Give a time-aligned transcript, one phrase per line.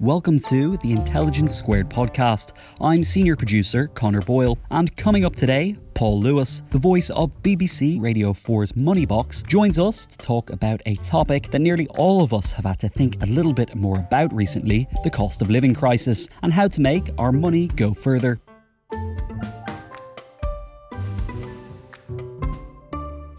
[0.00, 2.54] Welcome to the Intelligence Squared podcast.
[2.80, 8.02] I'm senior producer Connor Boyle, and coming up today, Paul Lewis, the voice of BBC
[8.02, 12.52] Radio 4's Moneybox, joins us to talk about a topic that nearly all of us
[12.52, 16.28] have had to think a little bit more about recently the cost of living crisis
[16.42, 18.40] and how to make our money go further.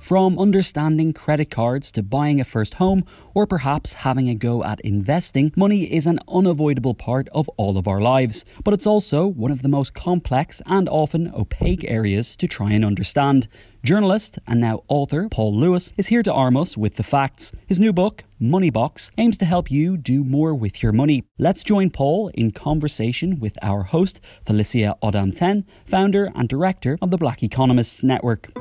[0.06, 4.80] From understanding credit cards to buying a first home, or perhaps having a go at
[4.82, 8.46] investing, money is an unavoidable part of all of our lives.
[8.64, 12.86] But it's also one of the most complex and often opaque areas to try and
[12.86, 13.48] understand.
[13.84, 17.52] Journalist and now author Paul Lewis is here to arm us with the facts.
[17.66, 21.24] His new book, Moneybox, aims to help you do more with your money.
[21.40, 27.18] Let's join Paul in conversation with our host, Felicia Odamtten, founder and director of the
[27.18, 28.52] Black Economists Network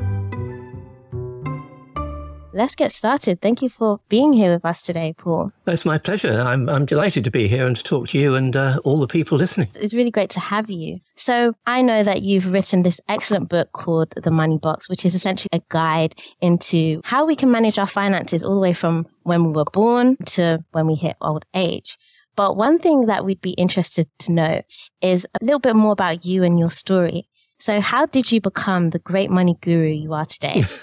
[2.54, 3.40] let's get started.
[3.40, 5.52] Thank you for being here with us today, Paul.
[5.66, 6.32] It's my pleasure.
[6.32, 9.06] I'm, I'm delighted to be here and to talk to you and uh, all the
[9.06, 9.68] people listening.
[9.74, 11.00] It's really great to have you.
[11.16, 15.14] So I know that you've written this excellent book called The Money Box, which is
[15.14, 19.44] essentially a guide into how we can manage our finances all the way from when
[19.44, 21.96] we were born to when we hit old age.
[22.36, 24.62] But one thing that we'd be interested to know
[25.00, 27.28] is a little bit more about you and your story.
[27.64, 30.64] So, how did you become the great money guru you are today?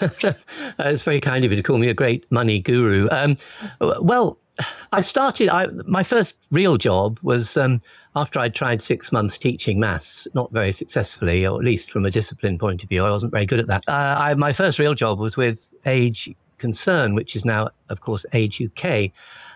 [0.80, 3.06] it's very kind of you to call me a great money guru.
[3.12, 3.36] Um,
[3.78, 4.36] well,
[4.90, 7.82] I started, I, my first real job was um,
[8.16, 12.10] after I'd tried six months teaching maths, not very successfully, or at least from a
[12.10, 13.04] discipline point of view.
[13.04, 13.84] I wasn't very good at that.
[13.86, 18.26] Uh, I, my first real job was with Age Concern, which is now, of course,
[18.32, 19.12] Age UK.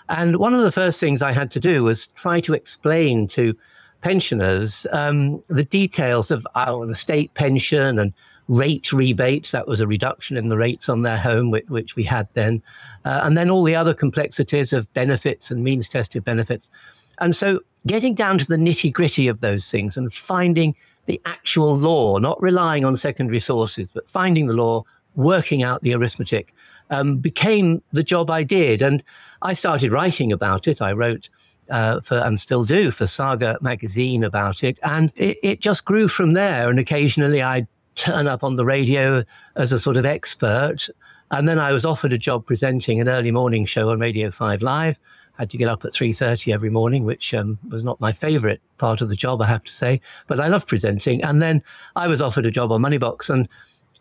[0.09, 3.57] And one of the first things I had to do was try to explain to
[4.01, 8.13] pensioners um, the details of oh, the state pension and
[8.49, 9.51] rate rebates.
[9.51, 12.63] That was a reduction in the rates on their home, which, which we had then.
[13.05, 16.71] Uh, and then all the other complexities of benefits and means tested benefits.
[17.19, 20.75] And so getting down to the nitty gritty of those things and finding
[21.07, 24.83] the actual law, not relying on secondary sources, but finding the law,
[25.15, 26.53] working out the arithmetic,
[26.91, 28.83] um, became the job I did.
[28.83, 29.03] And
[29.43, 30.83] I started writing about it.
[30.83, 31.31] I wrote
[31.71, 36.09] uh, for and still do for Saga magazine about it, and it, it just grew
[36.09, 36.69] from there.
[36.69, 37.67] And occasionally I'd
[37.97, 39.25] turn up on the radio
[39.57, 40.89] as a sort of expert.
[41.31, 44.63] And then I was offered a job presenting an early morning show on Radio 5
[44.63, 45.01] Live.
[45.39, 48.61] I had to get up at 3.30 every morning, which um, was not my favourite
[48.79, 50.01] part of the job, I have to say.
[50.29, 51.23] But I love presenting.
[51.25, 51.63] And then
[51.97, 53.29] I was offered a job on Moneybox.
[53.29, 53.49] And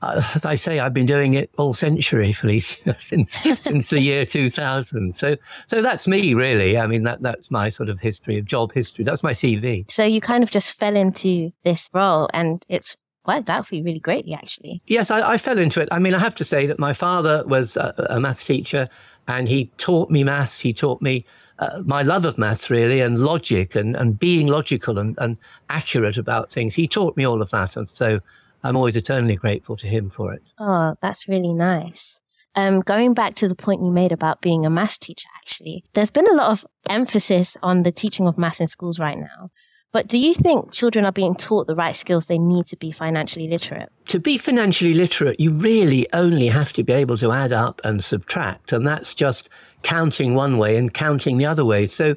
[0.02, 5.14] as I say, I've been doing it all century, Felicia, since since the year 2000.
[5.14, 5.36] So,
[5.68, 6.78] so that's me, really.
[6.78, 9.04] I mean, that that's my sort of history of job history.
[9.04, 9.90] That's my CV.
[9.90, 12.96] So you kind of just fell into this role, and it's
[13.26, 14.82] worked out for you really greatly, actually.
[14.86, 15.90] Yes, I, I fell into it.
[15.92, 18.90] I mean, I have to say that my father was a, a maths teacher,
[19.28, 20.60] and he taught me maths.
[20.60, 21.26] He taught me.
[21.58, 25.38] Uh, my love of maths really and logic and, and being logical and, and
[25.70, 26.76] accurate about things.
[26.76, 27.78] He taught me all of that.
[27.78, 28.20] And so
[28.66, 30.42] I'm always eternally grateful to him for it.
[30.60, 32.20] Oh, that's really nice.
[32.56, 36.10] Um, going back to the point you made about being a maths teacher, actually, there's
[36.10, 39.52] been a lot of emphasis on the teaching of maths in schools right now.
[39.92, 42.92] But do you think children are being taught the right skills they need to be
[42.92, 43.90] financially literate?
[44.08, 48.04] To be financially literate, you really only have to be able to add up and
[48.04, 48.74] subtract.
[48.74, 49.48] And that's just
[49.84, 51.86] counting one way and counting the other way.
[51.86, 52.16] So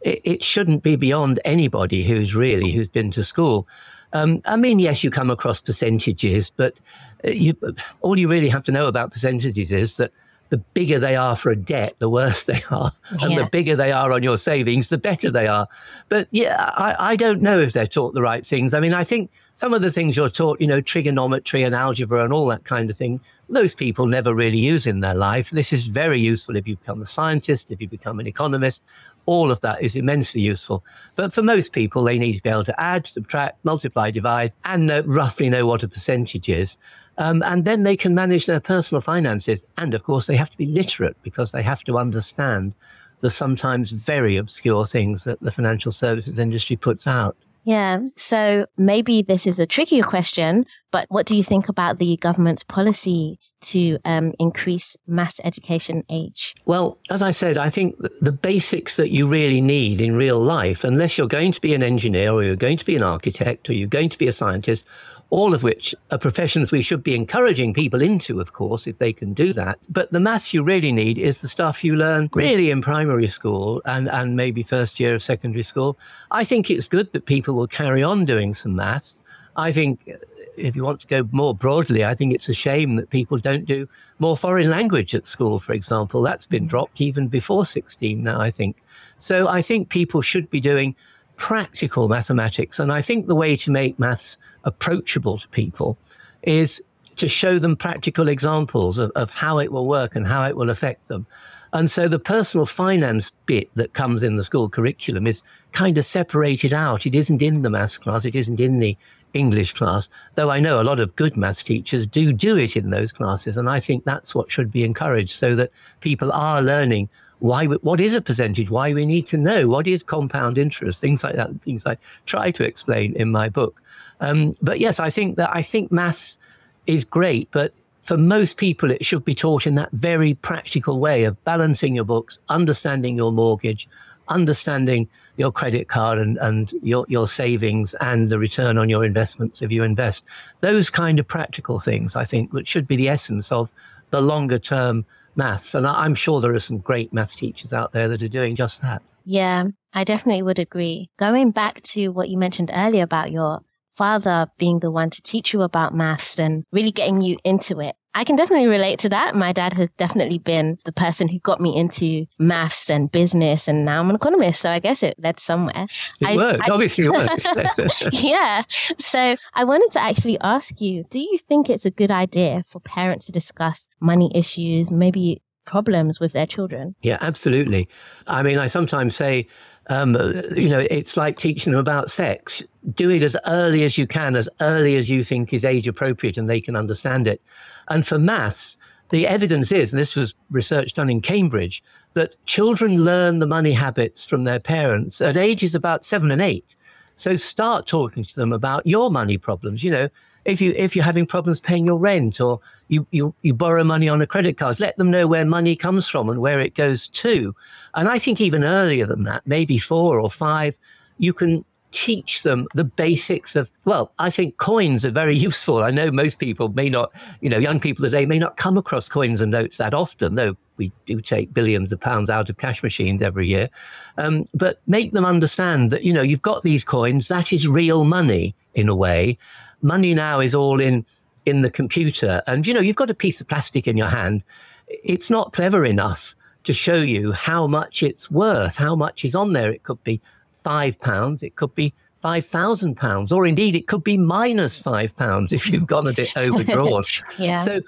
[0.00, 3.68] it, it shouldn't be beyond anybody who's really, who's been to school.
[4.12, 6.80] Um, I mean, yes, you come across percentages, but
[7.24, 7.54] uh, you,
[8.00, 10.12] all you really have to know about percentages is that
[10.50, 12.92] the bigger they are for a debt, the worse they are.
[13.22, 15.68] And the bigger they are on your savings, the better they are.
[16.08, 18.74] But yeah, I, I, don't know if they're taught the right things.
[18.74, 22.24] I mean, I think some of the things you're taught, you know, trigonometry and algebra
[22.24, 25.50] and all that kind of thing, most people never really use in their life.
[25.50, 28.82] This is very useful if you become a scientist, if you become an economist.
[29.26, 30.84] All of that is immensely useful.
[31.16, 34.86] But for most people, they need to be able to add, subtract, multiply, divide, and
[34.86, 36.78] know, roughly know what a percentage is.
[37.18, 39.64] Um, and then they can manage their personal finances.
[39.76, 42.72] And of course, they have to be literate because they have to understand
[43.18, 47.36] the sometimes very obscure things that the financial services industry puts out.
[47.64, 48.00] Yeah.
[48.16, 52.64] So maybe this is a trickier question, but what do you think about the government's
[52.64, 56.54] policy to um, increase mass education age?
[56.66, 60.82] Well, as I said, I think the basics that you really need in real life,
[60.84, 63.74] unless you're going to be an engineer or you're going to be an architect or
[63.74, 64.86] you're going to be a scientist
[65.30, 69.12] all of which are professions we should be encouraging people into, of course, if they
[69.12, 69.78] can do that.
[69.88, 73.80] But the maths you really need is the stuff you learn really in primary school
[73.84, 75.98] and, and maybe first year of secondary school.
[76.30, 79.22] I think it's good that people will carry on doing some maths.
[79.56, 80.10] I think
[80.56, 83.64] if you want to go more broadly, I think it's a shame that people don't
[83.64, 83.88] do
[84.18, 86.22] more foreign language at school, for example.
[86.22, 86.68] That's been mm.
[86.68, 88.82] dropped even before 16 now, I think.
[89.16, 90.94] So I think people should be doing
[91.36, 92.78] practical mathematics.
[92.78, 95.96] And I think the way to make maths approachable to people
[96.42, 96.82] is
[97.16, 100.70] to show them practical examples of, of how it will work and how it will
[100.70, 101.26] affect them.
[101.72, 105.42] And so the personal finance bit that comes in the school curriculum is
[105.72, 107.06] kind of separated out.
[107.06, 108.24] It isn't in the maths class.
[108.24, 108.96] It isn't in the
[109.34, 112.90] English class, though I know a lot of good maths teachers do do it in
[112.90, 113.56] those classes.
[113.56, 117.08] And I think that's what should be encouraged so that people are learning
[117.40, 118.70] why, what is a percentage?
[118.70, 121.96] Why we need to know what is compound interest, things like that, things I
[122.26, 123.82] try to explain in my book.
[124.20, 126.38] Um, but yes, I think that I think maths
[126.86, 127.72] is great, but
[128.02, 132.04] for most people, it should be taught in that very practical way of balancing your
[132.04, 133.88] books, understanding your mortgage,
[134.28, 135.08] understanding
[135.40, 139.72] your credit card and, and your, your savings and the return on your investments if
[139.72, 140.24] you invest.
[140.60, 143.72] Those kind of practical things, I think, which should be the essence of
[144.10, 145.06] the longer term
[145.36, 145.74] maths.
[145.74, 148.82] And I'm sure there are some great maths teachers out there that are doing just
[148.82, 149.02] that.
[149.24, 149.64] Yeah,
[149.94, 151.08] I definitely would agree.
[151.16, 153.60] Going back to what you mentioned earlier about your
[153.92, 157.96] father being the one to teach you about maths and really getting you into it.
[158.14, 159.34] I can definitely relate to that.
[159.34, 163.84] My dad has definitely been the person who got me into maths and business, and
[163.84, 164.60] now I'm an economist.
[164.60, 165.86] So I guess it led somewhere.
[166.20, 166.68] It I, worked.
[166.68, 168.08] I, Obviously, it worked.
[168.22, 168.62] yeah.
[168.68, 172.80] So I wanted to actually ask you: Do you think it's a good idea for
[172.80, 176.96] parents to discuss money issues, maybe problems with their children?
[177.02, 177.88] Yeah, absolutely.
[178.26, 179.46] I mean, I sometimes say
[179.90, 180.14] um,
[180.56, 182.62] you know, it's like teaching them about sex.
[182.94, 186.38] Do it as early as you can, as early as you think is age appropriate
[186.38, 187.42] and they can understand it.
[187.88, 188.78] And for maths,
[189.10, 191.82] the evidence is, and this was research done in Cambridge,
[192.14, 196.76] that children learn the money habits from their parents at ages about seven and eight.
[197.16, 199.82] So start talking to them about your money problems.
[199.82, 200.08] You know,
[200.44, 204.08] if you if you're having problems paying your rent or you, you you borrow money
[204.08, 207.08] on a credit card, let them know where money comes from and where it goes
[207.08, 207.54] to.
[207.94, 210.76] And I think even earlier than that, maybe four or five,
[211.18, 215.90] you can teach them the basics of well i think coins are very useful i
[215.90, 217.10] know most people may not
[217.40, 220.56] you know young people today may not come across coins and notes that often though
[220.80, 223.68] we do take billions of pounds out of cash machines every year.
[224.16, 228.02] Um, but make them understand that you know you've got these coins that is real
[228.04, 229.38] money in a way.
[229.82, 231.04] Money now is all in
[231.44, 232.42] in the computer.
[232.46, 234.42] And you know you've got a piece of plastic in your hand.
[234.88, 236.34] It's not clever enough
[236.64, 239.70] to show you how much it's worth how much is on there.
[239.70, 240.20] It could be
[240.60, 245.54] 5 pounds it could be 5,000 pounds or indeed it could be minus 5 pounds
[245.54, 247.02] if you've gone a bit overdrawn.
[247.38, 247.56] yeah.
[247.56, 247.80] so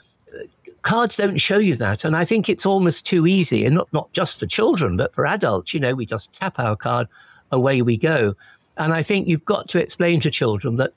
[0.82, 4.12] cards don't show you that and i think it's almost too easy and not, not
[4.12, 7.06] just for children but for adults you know we just tap our card
[7.50, 8.34] away we go
[8.76, 10.92] and i think you've got to explain to children that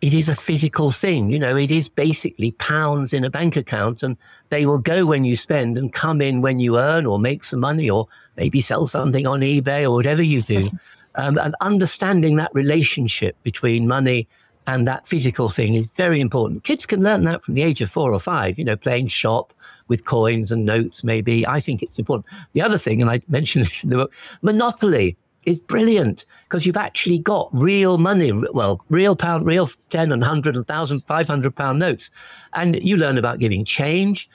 [0.00, 1.30] it is a physical thing.
[1.30, 4.16] You know, it is basically pounds in a bank account and
[4.48, 7.60] they will go when you spend and come in when you earn or make some
[7.60, 10.68] money or maybe sell something on eBay or whatever you do.
[11.14, 14.28] Um, and understanding that relationship between money
[14.68, 16.62] and that physical thing is very important.
[16.62, 19.54] Kids can learn that from the age of four or five, you know, playing shop
[19.88, 21.46] with coins and notes, maybe.
[21.46, 22.26] I think it's important.
[22.52, 26.76] The other thing, and I mentioned this in the book, Monopoly is brilliant because you've
[26.76, 31.78] actually got real money, well, real pound, real 10 and 100 and 1,000, 500 pound
[31.78, 32.10] notes.
[32.52, 34.28] And you learn about giving change.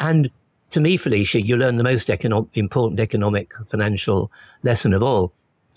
[0.00, 0.32] And
[0.70, 4.32] to me, Felicia, you learn the most econo- important economic financial
[4.64, 5.32] lesson of all.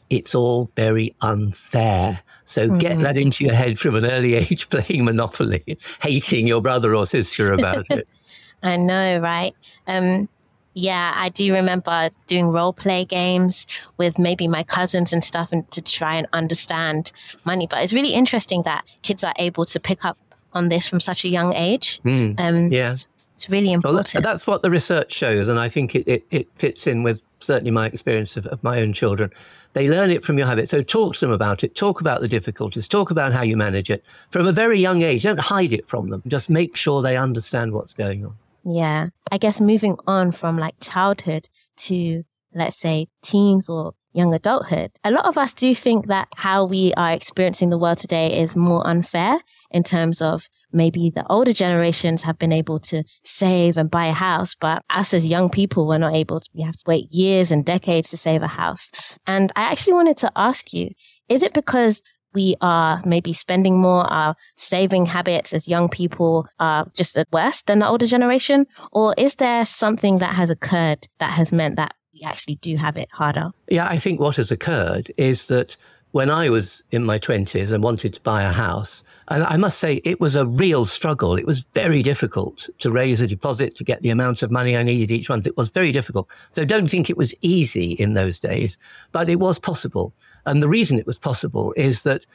[0.10, 2.22] It's all very unfair.
[2.46, 2.78] So mm-hmm.
[2.78, 7.06] get that into your head from an early age, playing Monopoly, hating your brother or
[7.06, 8.08] sister about it.
[8.64, 9.56] I know, right?
[9.88, 10.28] Um,
[10.74, 13.66] yeah, I do remember doing role play games
[13.98, 17.12] with maybe my cousins and stuff and to try and understand
[17.46, 17.68] money.
[17.70, 20.18] But it's really interesting that kids are able to pick up
[20.54, 22.02] on this from such a young age.
[22.04, 22.98] Mm, um, yeah.
[23.34, 24.14] It's really important.
[24.14, 27.22] Well, that's what the research shows, and I think it, it, it fits in with
[27.40, 29.32] certainly my experience of, of, my own children.
[29.74, 30.68] They learn it from your habit.
[30.68, 31.76] So talk to them about it.
[31.76, 32.88] Talk about the difficulties.
[32.88, 35.24] Talk about how you manage it from a very young age.
[35.24, 36.24] Don't hide it from them.
[36.28, 38.36] Just make sure they understand what's going on.
[38.66, 39.10] Yeah.
[39.32, 45.12] I guess moving on from like childhood to, let's say, teens or young adulthood, a
[45.12, 48.86] lot of us do think that how we are experiencing the world today is more
[48.86, 49.40] unfair
[49.72, 54.14] in terms of maybe the older generations have been able to save and buy a
[54.14, 57.52] house, but us as young people, we're not able to, we have to wait years
[57.52, 58.92] and decades to save a house.
[59.28, 60.92] And I actually wanted to ask you,
[61.28, 66.88] is it because we are maybe spending more, our saving habits as young people are
[66.96, 68.66] just at worse than the older generation?
[68.92, 72.98] Or is there something that has occurred that has meant that we actually do have
[72.98, 73.50] it harder?
[73.70, 75.76] Yeah, I think what has occurred is that
[76.12, 79.78] when I was in my 20s and wanted to buy a house, and I must
[79.78, 81.36] say it was a real struggle.
[81.36, 84.82] It was very difficult to raise a deposit to get the amount of money I
[84.82, 85.46] needed each month.
[85.46, 86.28] It was very difficult.
[86.52, 88.80] So don't think it was easy in those days,
[89.12, 90.14] but it was possible.
[90.46, 92.26] And the reason it was possible is that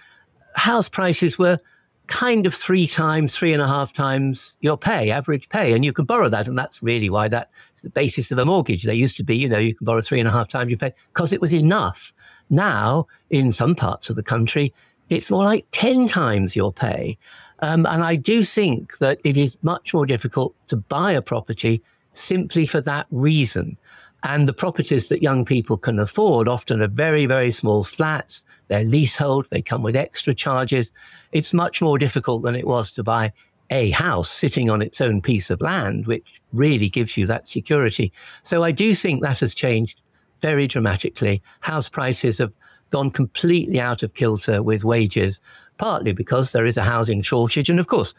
[0.55, 1.59] house prices were
[2.07, 5.73] kind of three times, three and a half times your pay, average pay.
[5.73, 6.49] And you can borrow that.
[6.49, 8.83] And that's really why that's the basis of a mortgage.
[8.83, 10.79] They used to be, you know, you can borrow three and a half times your
[10.79, 12.13] pay because it was enough.
[12.51, 14.73] Now, in some parts of the country,
[15.09, 17.19] it's more like 10 times your pay.
[17.61, 21.83] Um, and I do think that it is much more difficult to buy a property
[22.13, 23.77] simply for that reason.
[24.25, 28.45] And the properties that young people can afford often are very, very small flats.
[28.69, 29.49] They're leasehold.
[29.51, 30.95] They come with extra charges.
[31.33, 33.35] It's much more difficult than it was to buy
[33.71, 38.13] a house sitting on its own piece of land, which really gives you that security.
[38.43, 40.01] So I do think that has changed
[40.41, 41.43] very dramatically.
[41.61, 42.53] House prices have
[42.91, 45.43] gone completely out of kilter with wages,
[45.77, 47.69] partly because there is a housing shortage.
[47.69, 48.15] And of course,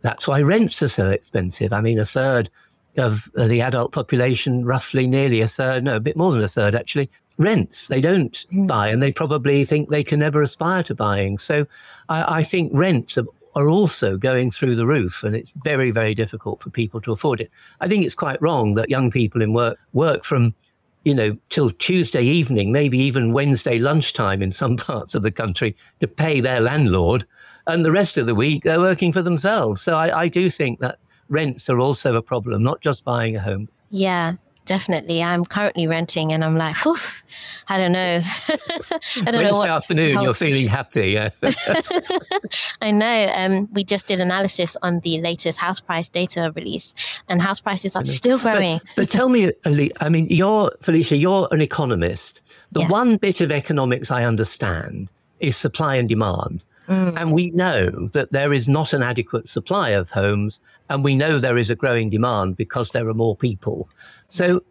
[0.00, 1.72] that's why rents are so expensive.
[1.72, 2.50] I mean, a third
[2.96, 6.74] of the adult population, roughly nearly a third, no, a bit more than a third
[6.74, 7.88] actually, rents.
[7.88, 8.66] They don't mm.
[8.66, 11.38] buy and they probably think they can never aspire to buying.
[11.38, 11.66] So
[12.08, 16.14] I, I think rents are, are also going through the roof and it's very, very
[16.14, 17.50] difficult for people to afford it.
[17.80, 20.54] I think it's quite wrong that young people in work work from
[21.04, 25.76] you know, till Tuesday evening, maybe even Wednesday lunchtime in some parts of the country
[26.00, 27.24] to pay their landlord.
[27.66, 29.82] And the rest of the week, they're working for themselves.
[29.82, 30.98] So I, I do think that
[31.32, 33.68] rents are also a problem, not just buying a home.
[33.90, 34.34] Yeah,
[34.66, 35.22] definitely.
[35.22, 36.76] I'm currently renting and I'm like,
[37.68, 38.20] I don't know.
[39.26, 40.24] I don't know what afternoon, helps.
[40.24, 41.10] you're feeling happy.
[41.10, 41.30] Yeah.
[42.82, 43.32] I know.
[43.34, 47.96] Um, we just did analysis on the latest house price data release and house prices
[47.96, 48.78] are still growing.
[48.78, 52.40] But, but tell me, Ali, I mean, you're, Felicia, you're an economist.
[52.72, 52.88] The yeah.
[52.88, 55.08] one bit of economics I understand
[55.40, 56.62] is supply and demand.
[56.92, 57.20] Mm.
[57.20, 61.38] And we know that there is not an adequate supply of homes, and we know
[61.38, 63.88] there is a growing demand because there are more people.
[64.26, 64.62] So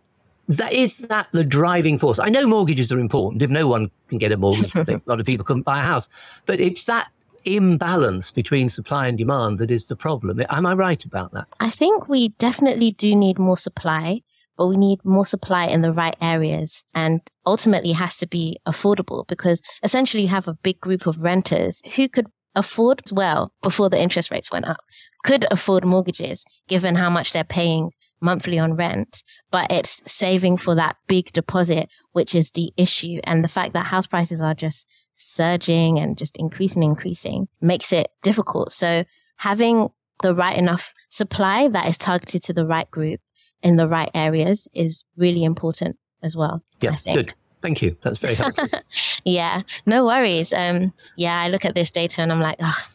[0.48, 2.20] that is that the driving force.
[2.20, 3.42] I know mortgages are important.
[3.42, 6.10] If no one can get a mortgage, a lot of people couldn't buy a house.
[6.46, 7.08] But it's that
[7.46, 10.42] imbalance between supply and demand that is the problem.
[10.50, 11.48] Am I right about that?
[11.60, 14.22] I think we definitely do need more supply
[14.62, 19.28] but we need more supply in the right areas and ultimately has to be affordable
[19.28, 24.00] because essentially you have a big group of renters who could afford well before the
[24.00, 24.78] interest rates went up,
[25.24, 27.90] could afford mortgages given how much they're paying
[28.22, 33.20] monthly on rent, but it's saving for that big deposit, which is the issue.
[33.24, 38.10] And the fact that house prices are just surging and just increasing, increasing makes it
[38.22, 38.72] difficult.
[38.72, 39.06] So
[39.38, 39.90] having
[40.22, 43.22] the right enough supply that is targeted to the right group
[43.64, 46.64] in the right areas is really important as well.
[46.82, 47.34] Yeah, good.
[47.62, 47.96] Thank you.
[48.02, 48.68] That's very helpful.
[49.26, 50.52] yeah, no worries.
[50.52, 52.88] Um, yeah, I look at this data and I'm like, oh,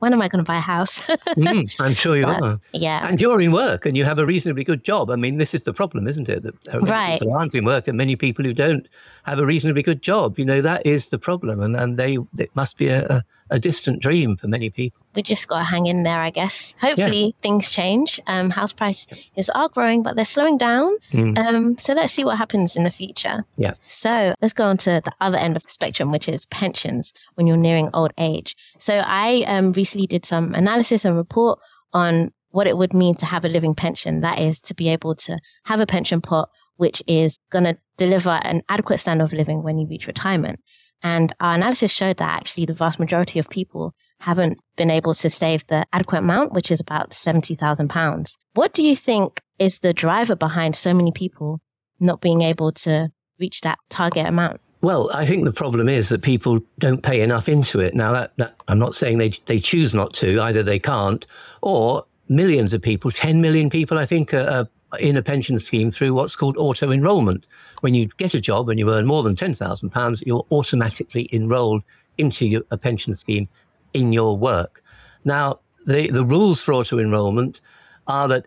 [0.00, 1.06] when am I going to buy a house?
[1.06, 2.60] mm, I'm sure you but, are.
[2.72, 3.06] Yeah.
[3.06, 5.10] And you're in work and you have a reasonably good job.
[5.10, 6.42] I mean, this is the problem, isn't it?
[6.42, 7.20] That there right.
[7.20, 8.88] people aren't in work and many people who don't
[9.24, 10.38] have a reasonably good job.
[10.38, 11.60] You know, that is the problem.
[11.60, 15.22] And, and they, it must be a, a, a distant dream for many people we
[15.22, 16.74] just got to hang in there, I guess.
[16.80, 17.30] Hopefully yeah.
[17.42, 18.20] things change.
[18.26, 20.96] Um, house prices are growing, but they're slowing down.
[21.12, 21.38] Mm.
[21.38, 23.44] Um, so let's see what happens in the future.
[23.56, 23.74] Yeah.
[23.86, 27.46] So let's go on to the other end of the spectrum, which is pensions when
[27.46, 28.56] you're nearing old age.
[28.78, 31.58] So I um, recently did some analysis and report
[31.92, 34.20] on what it would mean to have a living pension.
[34.20, 38.40] That is to be able to have a pension pot which is going to deliver
[38.42, 40.58] an adequate standard of living when you reach retirement.
[41.02, 45.28] And our analysis showed that actually the vast majority of people haven't been able to
[45.28, 48.38] save the adequate amount, which is about £70,000.
[48.54, 51.60] What do you think is the driver behind so many people
[51.98, 54.60] not being able to reach that target amount?
[54.80, 57.94] Well, I think the problem is that people don't pay enough into it.
[57.94, 61.24] Now, that, that, I'm not saying they, they choose not to, either they can't,
[61.62, 64.68] or millions of people, 10 million people, I think, are, are
[65.00, 67.46] in a pension scheme through what's called auto enrolment.
[67.80, 71.82] When you get a job and you earn more than £10,000, you're automatically enrolled
[72.18, 73.48] into a pension scheme
[73.94, 74.82] in your work.
[75.24, 77.60] Now, the, the rules for auto enrolment
[78.06, 78.46] are that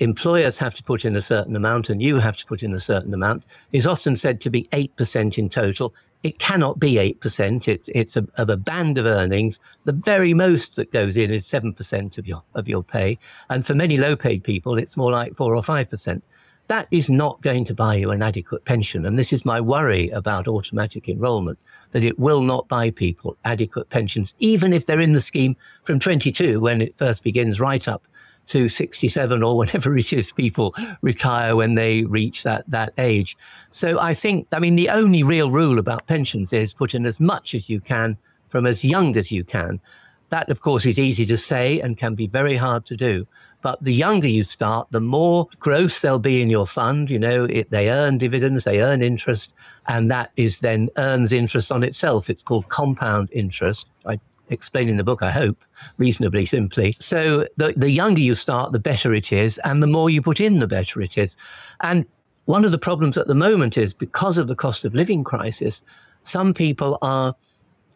[0.00, 2.80] employers have to put in a certain amount and you have to put in a
[2.80, 3.44] certain amount.
[3.72, 5.94] Is often said to be 8% in total.
[6.22, 7.66] It cannot be 8%.
[7.68, 9.58] It's, it's a, of a band of earnings.
[9.84, 13.18] The very most that goes in is 7% of your, of your pay.
[13.50, 16.22] And for many low paid people, it's more like 4 or 5%.
[16.68, 19.04] That is not going to buy you an adequate pension.
[19.04, 21.58] And this is my worry about automatic enrolment,
[21.90, 25.98] that it will not buy people adequate pensions, even if they're in the scheme from
[25.98, 28.06] 22 when it first begins right up
[28.46, 33.36] to 67 or whenever it is people retire when they reach that, that age.
[33.70, 37.20] So I think, I mean, the only real rule about pensions is put in as
[37.20, 38.18] much as you can
[38.48, 39.80] from as young as you can.
[40.28, 43.26] That, of course, is easy to say and can be very hard to do.
[43.60, 47.10] But the younger you start, the more growth there'll be in your fund.
[47.10, 49.54] You know, it, they earn dividends, they earn interest,
[49.88, 52.28] and that is then earns interest on itself.
[52.28, 53.90] It's called compound interest.
[54.06, 54.18] I
[54.48, 55.62] explain in the book, I hope,
[55.98, 56.94] reasonably simply.
[56.98, 60.40] So the, the younger you start, the better it is, and the more you put
[60.40, 61.36] in, the better it is.
[61.80, 62.06] And
[62.44, 65.84] one of the problems at the moment is because of the cost of living crisis,
[66.22, 67.34] some people are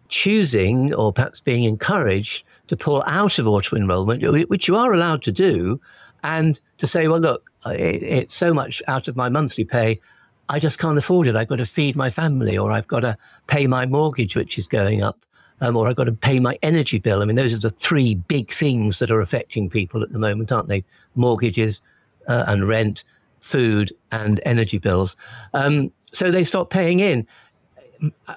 [0.08, 5.22] choosing or perhaps being encouraged to pull out of auto enrollment, which you are allowed
[5.22, 5.80] to do,
[6.22, 10.00] and to say, well, look, it, it's so much out of my monthly pay.
[10.48, 11.34] I just can't afford it.
[11.34, 14.68] I've got to feed my family or I've got to pay my mortgage, which is
[14.68, 15.25] going up
[15.60, 17.22] um, or I've got to pay my energy bill.
[17.22, 20.52] I mean, those are the three big things that are affecting people at the moment,
[20.52, 20.84] aren't they?
[21.14, 21.82] Mortgages
[22.28, 23.04] uh, and rent,
[23.40, 25.16] food and energy bills.
[25.54, 27.26] Um, so they stop paying in.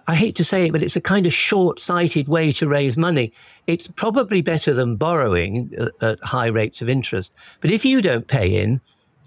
[0.07, 2.97] I hate to say it, but it's a kind of short sighted way to raise
[2.97, 3.33] money.
[3.67, 7.33] It's probably better than borrowing at high rates of interest.
[7.59, 8.79] But if you don't pay in,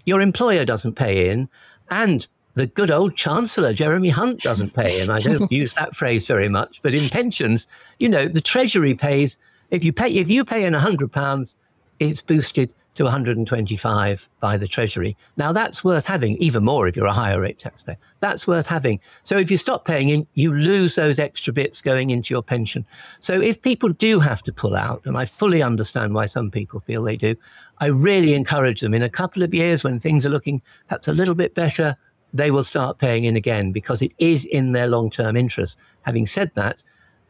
[0.05, 1.49] your employer doesn't pay in,
[1.89, 5.01] and the good old Chancellor, Jeremy Hunt, doesn't pay.
[5.01, 6.81] And I don't use that phrase very much.
[6.81, 7.67] But in pensions,
[7.99, 9.37] you know, the Treasury pays,
[9.71, 11.55] if you pay, if you pay in £100,
[11.99, 15.17] it's boosted to 125 by the Treasury.
[15.35, 17.97] Now that's worth having, even more if you're a higher rate taxpayer.
[18.19, 18.99] That's worth having.
[19.23, 22.85] So if you stop paying in, you lose those extra bits going into your pension.
[23.19, 26.81] So if people do have to pull out, and I fully understand why some people
[26.81, 27.35] feel they do,
[27.79, 31.13] I really encourage them in a couple of years when things are looking perhaps a
[31.13, 31.97] little bit better,
[32.33, 35.79] they will start paying in again because it is in their long term interest.
[36.01, 36.81] Having said that,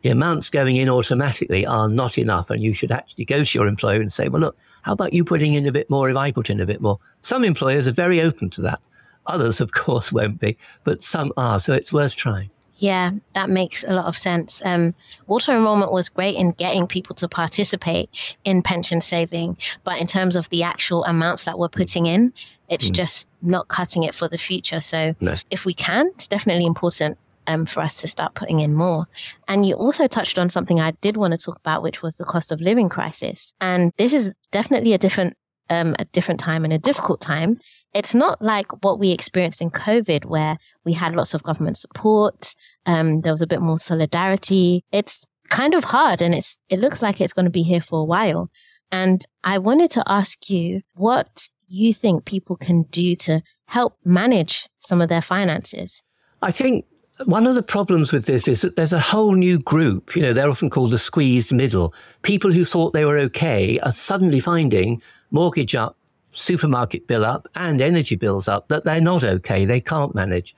[0.01, 2.49] the amounts going in automatically are not enough.
[2.49, 5.23] And you should actually go to your employer and say, well, look, how about you
[5.23, 6.99] putting in a bit more if I put in a bit more?
[7.21, 8.79] Some employers are very open to that.
[9.27, 11.59] Others, of course, won't be, but some are.
[11.59, 12.49] So it's worth trying.
[12.83, 14.61] Yeah, that makes a lot of sense.
[14.65, 14.93] Um,
[15.27, 20.35] auto enrollment was great in getting people to participate in pension saving, but in terms
[20.35, 22.33] of the actual amounts that we're putting in,
[22.67, 22.93] it's mm.
[22.93, 24.81] just not cutting it for the future.
[24.81, 25.33] So no.
[25.49, 27.17] if we can, it's definitely important
[27.47, 29.07] um, for us to start putting in more.
[29.47, 32.25] And you also touched on something I did want to talk about, which was the
[32.25, 33.53] cost of living crisis.
[33.61, 35.37] And this is definitely a different
[35.69, 37.59] um, a different time and a difficult time.
[37.93, 42.53] It's not like what we experienced in COVID, where we had lots of government support.
[42.85, 44.83] Um, there was a bit more solidarity.
[44.91, 47.99] It's kind of hard, and it's it looks like it's going to be here for
[47.99, 48.49] a while.
[48.91, 54.67] And I wanted to ask you what you think people can do to help manage
[54.77, 56.03] some of their finances.
[56.41, 56.85] I think
[57.25, 60.15] one of the problems with this is that there's a whole new group.
[60.15, 61.93] You know, they're often called the squeezed middle.
[62.21, 65.01] People who thought they were okay are suddenly finding
[65.33, 65.97] mortgage up,
[66.31, 69.65] supermarket bill up, and energy bills up that they're not okay.
[69.65, 70.55] They can't manage.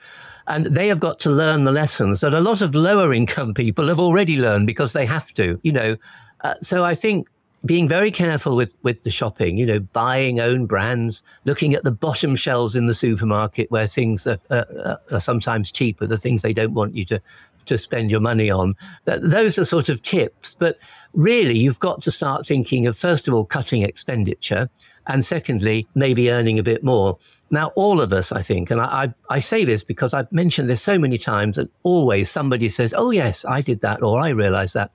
[0.48, 3.88] And they have got to learn the lessons that a lot of lower income people
[3.88, 5.98] have already learned because they have to, you know.
[6.42, 7.28] Uh, so I think
[7.66, 11.92] being very careful with, with the shopping, you know, buying own brands, looking at the
[11.92, 16.54] bottom shelves in the supermarket where things are, uh, are sometimes cheaper, the things they
[16.54, 17.20] don't want you to
[17.66, 18.76] to spend your money on.
[19.06, 20.56] That, Those are sort of tips.
[20.56, 20.78] But
[21.14, 24.70] really, you've got to start thinking of, first of all, cutting expenditure.
[25.08, 27.18] And secondly, maybe earning a bit more.
[27.52, 30.68] Now, all of us, I think, and I, I, I, say this because I've mentioned
[30.68, 34.30] this so many times, and always somebody says, Oh, yes, I did that, or I
[34.30, 34.92] realized that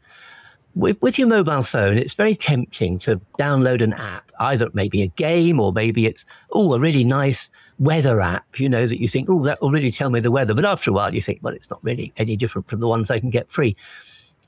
[0.74, 5.08] with, with your mobile phone, it's very tempting to download an app, either maybe a
[5.08, 9.28] game or maybe it's, oh, a really nice weather app, you know, that you think,
[9.28, 10.54] oh, that will really tell me the weather.
[10.54, 13.10] But after a while, you think, well, it's not really any different from the ones
[13.10, 13.76] I can get free.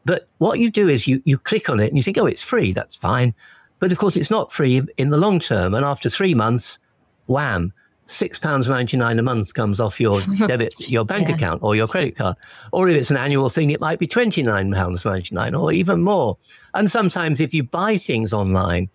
[0.05, 2.43] But what you do is you, you click on it and you think, oh, it's
[2.43, 2.73] free.
[2.73, 3.35] That's fine.
[3.79, 5.75] But of course, it's not free in the long term.
[5.75, 6.79] And after three months,
[7.27, 7.73] wham,
[8.07, 11.35] six pounds ninety nine a month comes off your debit, your bank yeah.
[11.35, 12.37] account or your credit card.
[12.73, 15.73] Or if it's an annual thing, it might be twenty nine pounds ninety nine or
[15.73, 16.37] even more.
[16.75, 18.91] And sometimes if you buy things online,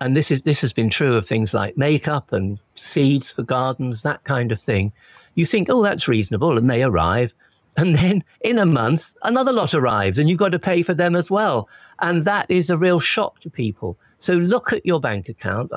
[0.00, 4.02] and this is this has been true of things like makeup and seeds for gardens,
[4.02, 4.92] that kind of thing.
[5.34, 7.32] You think, oh, that's reasonable, and they arrive.
[7.78, 11.14] And then in a month, another lot arrives and you've got to pay for them
[11.14, 11.68] as well.
[12.00, 13.96] And that is a real shock to people.
[14.18, 15.70] So look at your bank account.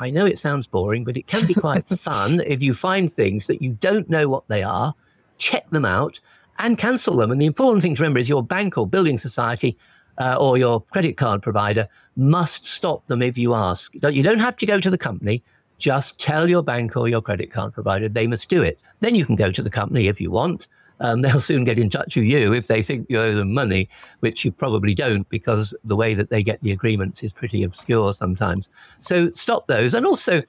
[0.00, 3.46] I know it sounds boring, but it can be quite fun if you find things
[3.46, 4.94] that you don't know what they are,
[5.38, 6.20] check them out
[6.58, 7.30] and cancel them.
[7.30, 9.76] And the important thing to remember is your bank or building society
[10.18, 13.92] uh, or your credit card provider must stop them if you ask.
[13.94, 15.42] You don't have to go to the company.
[15.78, 18.80] Just tell your bank or your credit card provider they must do it.
[19.00, 20.68] Then you can go to the company if you want
[21.00, 23.88] um, they'll soon get in touch with you if they think you owe them money,
[24.20, 28.12] which you probably don't because the way that they get the agreements is pretty obscure
[28.12, 28.68] sometimes.
[29.00, 29.94] So stop those.
[29.94, 30.42] And also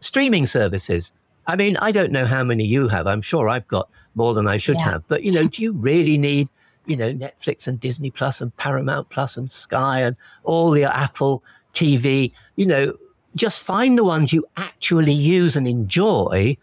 [0.00, 1.12] streaming services.
[1.46, 3.06] I mean, I don't know how many you have.
[3.06, 4.92] I'm sure I've got more than I should yeah.
[4.92, 5.08] have.
[5.08, 6.48] But, you know, do you really need,
[6.86, 11.42] you know, Netflix and Disney Plus and Paramount Plus and Sky and all the Apple
[11.74, 12.32] TV?
[12.56, 12.94] You know,
[13.34, 16.56] just find the ones you actually use and enjoy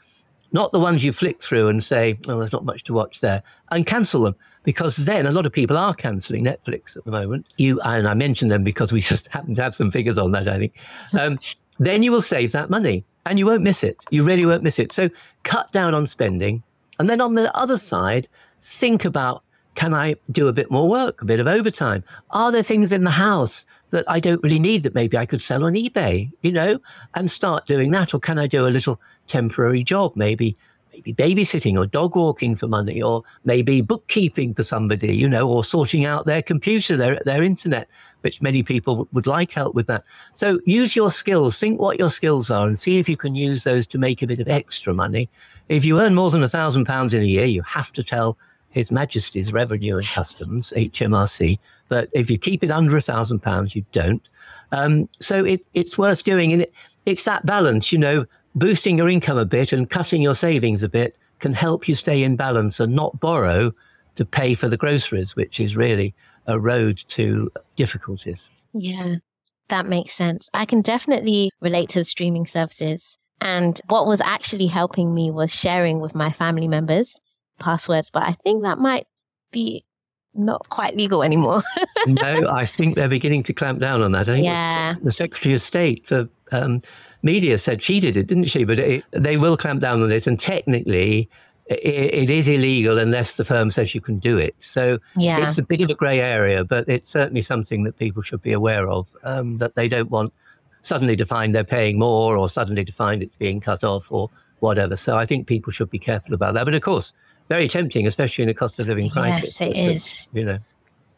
[0.51, 3.43] not the ones you flick through and say, oh, there's not much to watch there,
[3.71, 4.35] and cancel them.
[4.63, 7.47] Because then a lot of people are cancelling Netflix at the moment.
[7.57, 10.47] You and I mentioned them because we just happen to have some figures on that,
[10.47, 10.79] I think.
[11.19, 11.39] Um,
[11.79, 14.03] then you will save that money and you won't miss it.
[14.11, 14.91] You really won't miss it.
[14.91, 15.09] So
[15.43, 16.63] cut down on spending.
[16.99, 18.27] And then on the other side,
[18.61, 19.43] think about
[19.75, 22.03] can I do a bit more work, a bit of overtime?
[22.31, 25.41] Are there things in the house that I don't really need that maybe I could
[25.41, 26.79] sell on eBay, you know,
[27.15, 28.13] and start doing that?
[28.13, 30.57] Or can I do a little temporary job, maybe,
[30.93, 35.63] maybe babysitting or dog walking for money, or maybe bookkeeping for somebody, you know, or
[35.63, 37.87] sorting out their computer, their, their internet,
[38.21, 40.03] which many people would like help with that.
[40.33, 43.63] So use your skills, think what your skills are and see if you can use
[43.63, 45.29] those to make a bit of extra money.
[45.69, 48.37] If you earn more than a thousand pounds in a year, you have to tell
[48.71, 51.59] his Majesty's Revenue and Customs, HMRC.
[51.89, 54.27] But if you keep it under a thousand pounds, you don't.
[54.71, 56.53] Um, so it, it's worth doing.
[56.53, 56.73] And it,
[57.05, 60.89] it's that balance, you know, boosting your income a bit and cutting your savings a
[60.89, 63.73] bit can help you stay in balance and not borrow
[64.15, 66.13] to pay for the groceries, which is really
[66.47, 68.49] a road to difficulties.
[68.73, 69.15] Yeah,
[69.69, 70.49] that makes sense.
[70.53, 73.17] I can definitely relate to the streaming services.
[73.41, 77.19] And what was actually helping me was sharing with my family members
[77.61, 79.07] passwords, but I think that might
[79.51, 79.83] be
[80.33, 81.61] not quite legal anymore.
[82.07, 84.29] no, I think they're beginning to clamp down on that.
[84.29, 84.95] I think yeah.
[85.01, 86.79] the Secretary of State for um,
[87.23, 88.63] Media said she did it, didn't she?
[88.63, 91.29] But it, they will clamp down on it, and technically,
[91.67, 94.55] it, it is illegal unless the firm says you can do it.
[94.57, 95.45] So yeah.
[95.45, 98.53] it's a bit of a grey area, but it's certainly something that people should be
[98.53, 99.15] aware of.
[99.23, 100.33] Um, that they don't want
[100.81, 104.29] suddenly to find they're paying more, or suddenly to find it's being cut off, or
[104.59, 104.95] whatever.
[104.95, 106.65] So I think people should be careful about that.
[106.65, 107.13] But of course,
[107.51, 109.59] very tempting, especially in a cost of living crisis.
[109.59, 110.27] Yes, it is.
[110.31, 110.59] You know.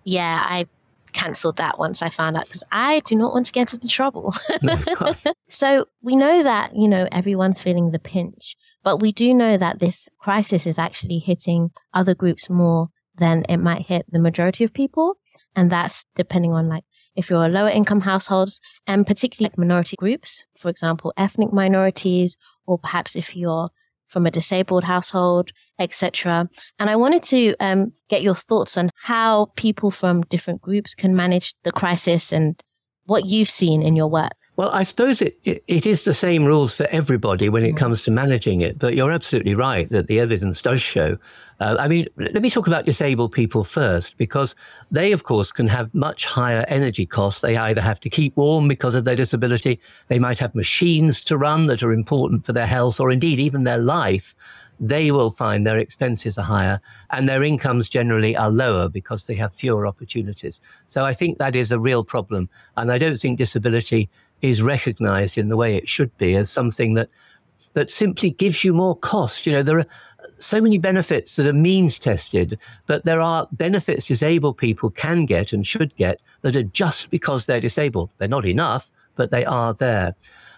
[0.03, 0.65] Yeah, I
[1.11, 4.33] cancelled that once I found out because I do not want to get into trouble.
[5.47, 9.77] so we know that, you know, everyone's feeling the pinch, but we do know that
[9.77, 14.73] this crisis is actually hitting other groups more than it might hit the majority of
[14.73, 15.17] people.
[15.55, 16.83] And that's depending on like
[17.15, 22.37] if you're a lower income households and particularly like minority groups, for example, ethnic minorities,
[22.65, 23.69] or perhaps if you're
[24.13, 25.49] from a disabled household,
[25.79, 26.47] etc.
[26.79, 31.15] And I wanted to um, get your thoughts on how people from different groups can
[31.15, 32.61] manage the crisis and
[33.05, 34.31] what you've seen in your work.
[34.55, 37.77] Well, I suppose it, it, it is the same rules for everybody when it mm.
[37.77, 38.77] comes to managing it.
[38.77, 41.17] But you're absolutely right that the evidence does show.
[41.59, 44.55] Uh, I mean, let me talk about disabled people first, because
[44.91, 47.41] they, of course, can have much higher energy costs.
[47.41, 51.37] They either have to keep warm because of their disability, they might have machines to
[51.37, 54.35] run that are important for their health, or indeed even their life
[54.79, 56.79] they will find their expenses are higher
[57.11, 60.59] and their incomes generally are lower because they have fewer opportunities.
[60.87, 62.49] So I think that is a real problem.
[62.75, 64.09] And I don't think disability
[64.43, 67.09] is recognized in the way it should be as something that
[67.73, 69.47] that simply gives you more cost.
[69.47, 69.85] You know, there are
[70.37, 75.53] so many benefits that are means tested, but there are benefits disabled people can get
[75.53, 78.11] and should get that are just because they're disabled.
[78.17, 80.13] They're not enough, but they are there.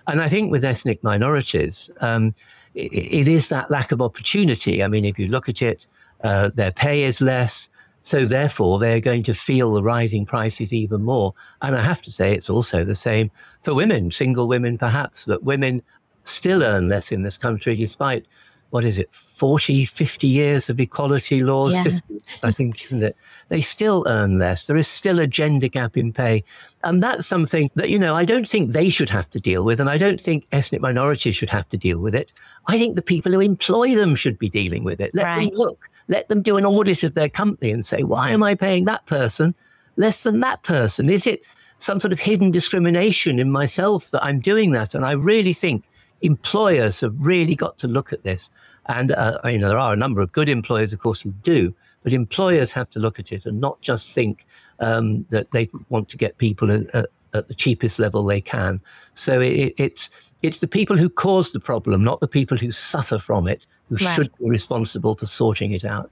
[0.07, 2.33] And I think with ethnic minorities, um,
[2.73, 4.83] it, it is that lack of opportunity.
[4.83, 5.87] I mean, if you look at it,
[6.23, 7.69] uh, their pay is less.
[8.05, 11.33] So therefore, they're going to feel the rising prices even more.
[11.63, 13.31] And I have to say, it's also the same
[13.63, 15.81] for women, single women perhaps, that women
[16.23, 18.27] still earn less in this country despite
[18.69, 21.83] what is it, 40, 50 years of equality laws, yeah.
[21.83, 23.15] 50, I think, isn't it?
[23.47, 24.67] They still earn less.
[24.67, 26.43] There is still a gender gap in pay.
[26.83, 29.79] And that's something that, you know, I don't think they should have to deal with.
[29.79, 32.33] And I don't think ethnic minorities should have to deal with it.
[32.67, 35.13] I think the people who employ them should be dealing with it.
[35.13, 35.49] Let right.
[35.49, 38.55] them look, let them do an audit of their company and say, why am I
[38.55, 39.55] paying that person
[39.95, 41.09] less than that person?
[41.09, 41.43] Is it
[41.77, 44.95] some sort of hidden discrimination in myself that I'm doing that.
[44.95, 45.85] And I really think
[46.25, 48.49] employers have really got to look at this.
[48.87, 51.73] And uh, you know, there are a number of good employers, of course, who do,
[52.03, 54.45] but employers have to look at it and not just think
[54.79, 56.93] um, that they want to get people at,
[57.33, 58.79] at, the cheapest level they can.
[59.13, 60.09] So it, it's
[60.41, 63.95] it's the people who cause the problem, not the people who suffer from it, who
[63.95, 64.15] right.
[64.15, 66.11] should be responsible for sorting it out.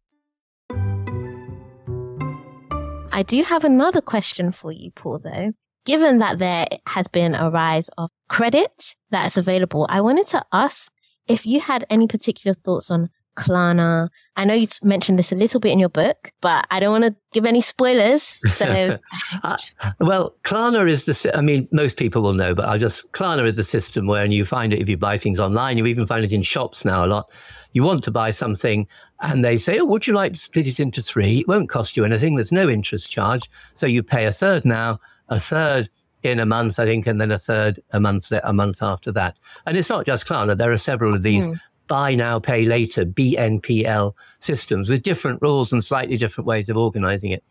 [3.21, 5.51] I do have another question for you, Paul, though.
[5.85, 10.91] Given that there has been a rise of credit that's available, I wanted to ask
[11.27, 14.09] if you had any particular thoughts on Klarna.
[14.35, 17.05] I know you mentioned this a little bit in your book, but I don't want
[17.05, 18.35] to give any spoilers.
[18.47, 18.99] So,
[19.43, 19.57] uh,
[19.99, 21.31] well, Klarna is the.
[21.35, 24.33] I mean, most people will know, but I'll just Klarna is the system where, and
[24.33, 25.77] you find it if you buy things online.
[25.77, 27.31] You even find it in shops now a lot.
[27.73, 28.87] You want to buy something,
[29.21, 31.39] and they say, "Oh, would you like to split it into three?
[31.39, 32.35] It won't cost you anything.
[32.35, 35.89] There's no interest charge, so you pay a third now, a third
[36.23, 39.37] in a month, I think, and then a third a month a month after that.
[39.65, 40.55] And it's not just Klarna.
[40.55, 41.59] There are several of these mm
[41.91, 47.31] buy now, pay later, BNPL systems with different rules and slightly different ways of organizing
[47.31, 47.43] it.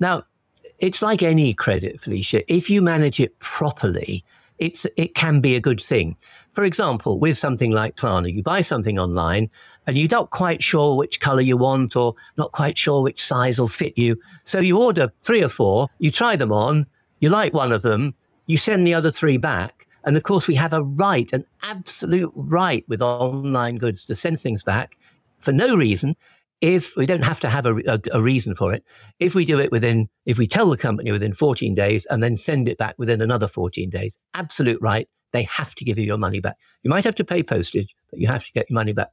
[0.00, 0.22] Now,
[0.78, 2.40] it's like any credit, Felicia.
[2.50, 4.24] If you manage it properly,
[4.58, 6.16] it's, it can be a good thing.
[6.54, 9.50] For example, with something like Klarna, you buy something online
[9.86, 13.60] and you're not quite sure which color you want or not quite sure which size
[13.60, 14.18] will fit you.
[14.44, 16.86] So you order three or four, you try them on,
[17.20, 18.14] you like one of them,
[18.46, 19.86] you send the other three back.
[20.04, 24.38] And of course, we have a right, an absolute right with online goods to send
[24.38, 24.96] things back
[25.38, 26.16] for no reason.
[26.60, 28.84] If we don't have to have a, a, a, reason for it,
[29.18, 32.36] if we do it within, if we tell the company within 14 days and then
[32.36, 35.08] send it back within another 14 days, absolute right.
[35.32, 36.56] They have to give you your money back.
[36.82, 39.08] You might have to pay postage, but you have to get your money back.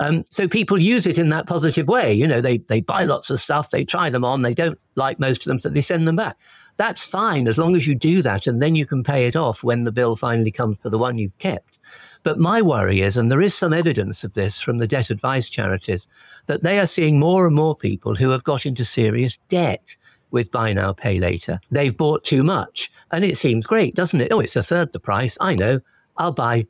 [0.00, 2.12] Um, so people use it in that positive way.
[2.12, 5.20] You know, they, they buy lots of stuff, they try them on, they don't like
[5.20, 6.36] most of them, so they send them back.
[6.78, 9.64] That's fine as long as you do that and then you can pay it off
[9.64, 11.78] when the bill finally comes for the one you've kept.
[12.22, 15.48] But my worry is, and there is some evidence of this from the debt advice
[15.48, 16.08] charities,
[16.46, 19.96] that they are seeing more and more people who have got into serious debt
[20.30, 21.58] with buy now, pay later.
[21.70, 22.90] They've bought too much.
[23.10, 24.32] And it seems great, doesn't it?
[24.32, 25.38] Oh, it's a third the price.
[25.40, 25.80] I know.
[26.16, 26.66] I'll buy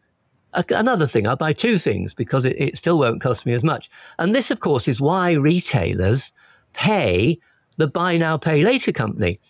[0.71, 1.27] another thing.
[1.27, 3.90] I'll buy two things because it, it still won't cost me as much.
[4.18, 6.33] And this, of course, is why retailers
[6.73, 7.38] pay
[7.77, 9.40] the buy now, pay later company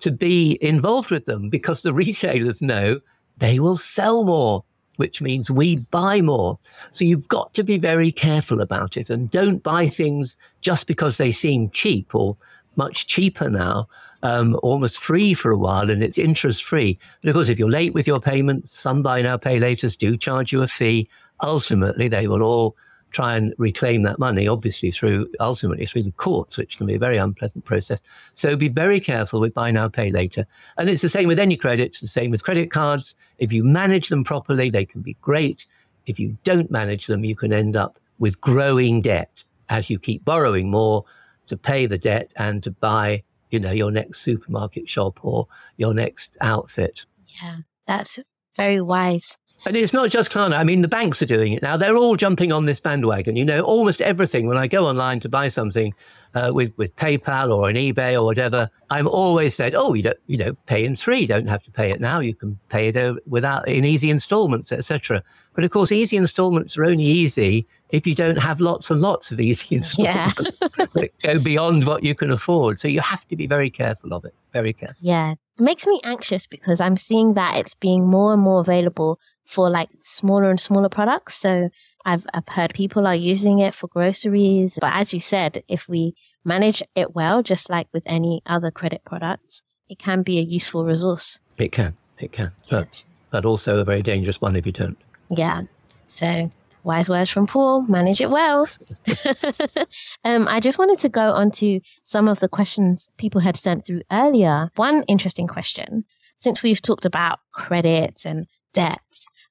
[0.00, 3.00] to be involved with them because the retailers know
[3.38, 4.64] they will sell more,
[4.96, 6.58] which means we buy more.
[6.90, 11.16] So you've got to be very careful about it and don't buy things just because
[11.16, 12.36] they seem cheap or
[12.76, 13.88] much cheaper now,
[14.22, 16.98] um, almost free for a while, and it's interest free.
[17.20, 20.16] But of course, if you're late with your payments, some buy now, pay laters do
[20.16, 21.08] charge you a fee.
[21.42, 22.76] Ultimately, they will all
[23.10, 26.98] try and reclaim that money, obviously through ultimately through the courts, which can be a
[26.98, 28.02] very unpleasant process.
[28.34, 30.46] So be very careful with buy now, pay later.
[30.76, 31.86] And it's the same with any credit.
[31.86, 33.14] It's the same with credit cards.
[33.38, 35.66] If you manage them properly, they can be great.
[36.06, 40.24] If you don't manage them, you can end up with growing debt as you keep
[40.24, 41.04] borrowing more
[41.46, 45.94] to pay the debt and to buy, you know, your next supermarket shop or your
[45.94, 47.06] next outfit.
[47.42, 48.18] Yeah, that's
[48.56, 49.38] very wise.
[49.66, 50.56] And it's not just Klarna.
[50.56, 51.76] I mean, the banks are doing it now.
[51.76, 53.36] They're all jumping on this bandwagon.
[53.36, 54.46] You know, almost everything.
[54.46, 55.94] When I go online to buy something
[56.34, 60.18] uh, with with PayPal or an eBay or whatever, I'm always said, "Oh, you don't,
[60.26, 61.20] you know, pay in three.
[61.20, 62.20] You don't have to pay it now.
[62.20, 65.22] You can pay it without in easy installments, etc."
[65.54, 69.32] But of course, easy installments are only easy if you don't have lots and lots
[69.32, 70.86] of easy installments yeah.
[70.94, 72.78] that go beyond what you can afford.
[72.78, 74.34] So you have to be very careful of it.
[74.52, 74.96] Very careful.
[75.00, 79.18] Yeah, it makes me anxious because I'm seeing that it's being more and more available
[79.44, 81.34] for like smaller and smaller products.
[81.34, 81.70] So
[82.04, 84.78] I've, I've heard people are using it for groceries.
[84.80, 89.02] But as you said, if we manage it well, just like with any other credit
[89.04, 91.40] products, it can be a useful resource.
[91.58, 91.96] It can.
[92.18, 92.52] It can.
[92.70, 94.98] But, but also a very dangerous one if you don't.
[95.30, 95.62] Yeah.
[96.06, 96.52] So
[96.84, 98.68] wise words from Paul, manage it well.
[100.24, 103.84] um, I just wanted to go on to some of the questions people had sent
[103.84, 104.70] through earlier.
[104.76, 106.04] One interesting question,
[106.36, 109.00] since we've talked about credit and debt,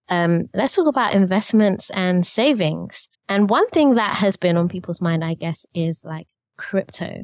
[0.10, 3.08] um, let's talk about investments and savings.
[3.28, 7.24] And one thing that has been on people's mind, I guess, is like crypto.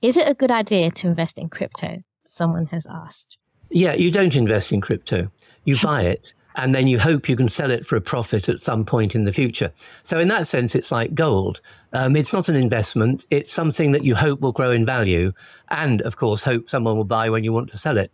[0.00, 2.02] Is it a good idea to invest in crypto?
[2.24, 3.38] Someone has asked.
[3.70, 5.30] Yeah, you don't invest in crypto.
[5.64, 8.60] You buy it and then you hope you can sell it for a profit at
[8.60, 9.72] some point in the future.
[10.02, 11.60] So, in that sense, it's like gold.
[11.92, 15.32] Um, it's not an investment, it's something that you hope will grow in value,
[15.68, 18.12] and of course, hope someone will buy when you want to sell it.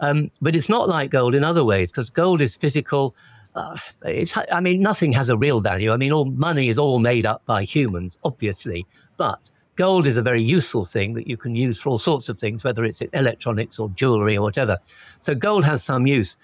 [0.00, 3.14] Um, but it's not like gold in other ways because gold is physical.
[3.54, 5.92] Uh, it's, I mean, nothing has a real value.
[5.92, 10.22] I mean, all money is all made up by humans, obviously, but gold is a
[10.22, 13.78] very useful thing that you can use for all sorts of things, whether it's electronics
[13.78, 14.78] or jewelry or whatever.
[15.20, 16.36] So gold has some use.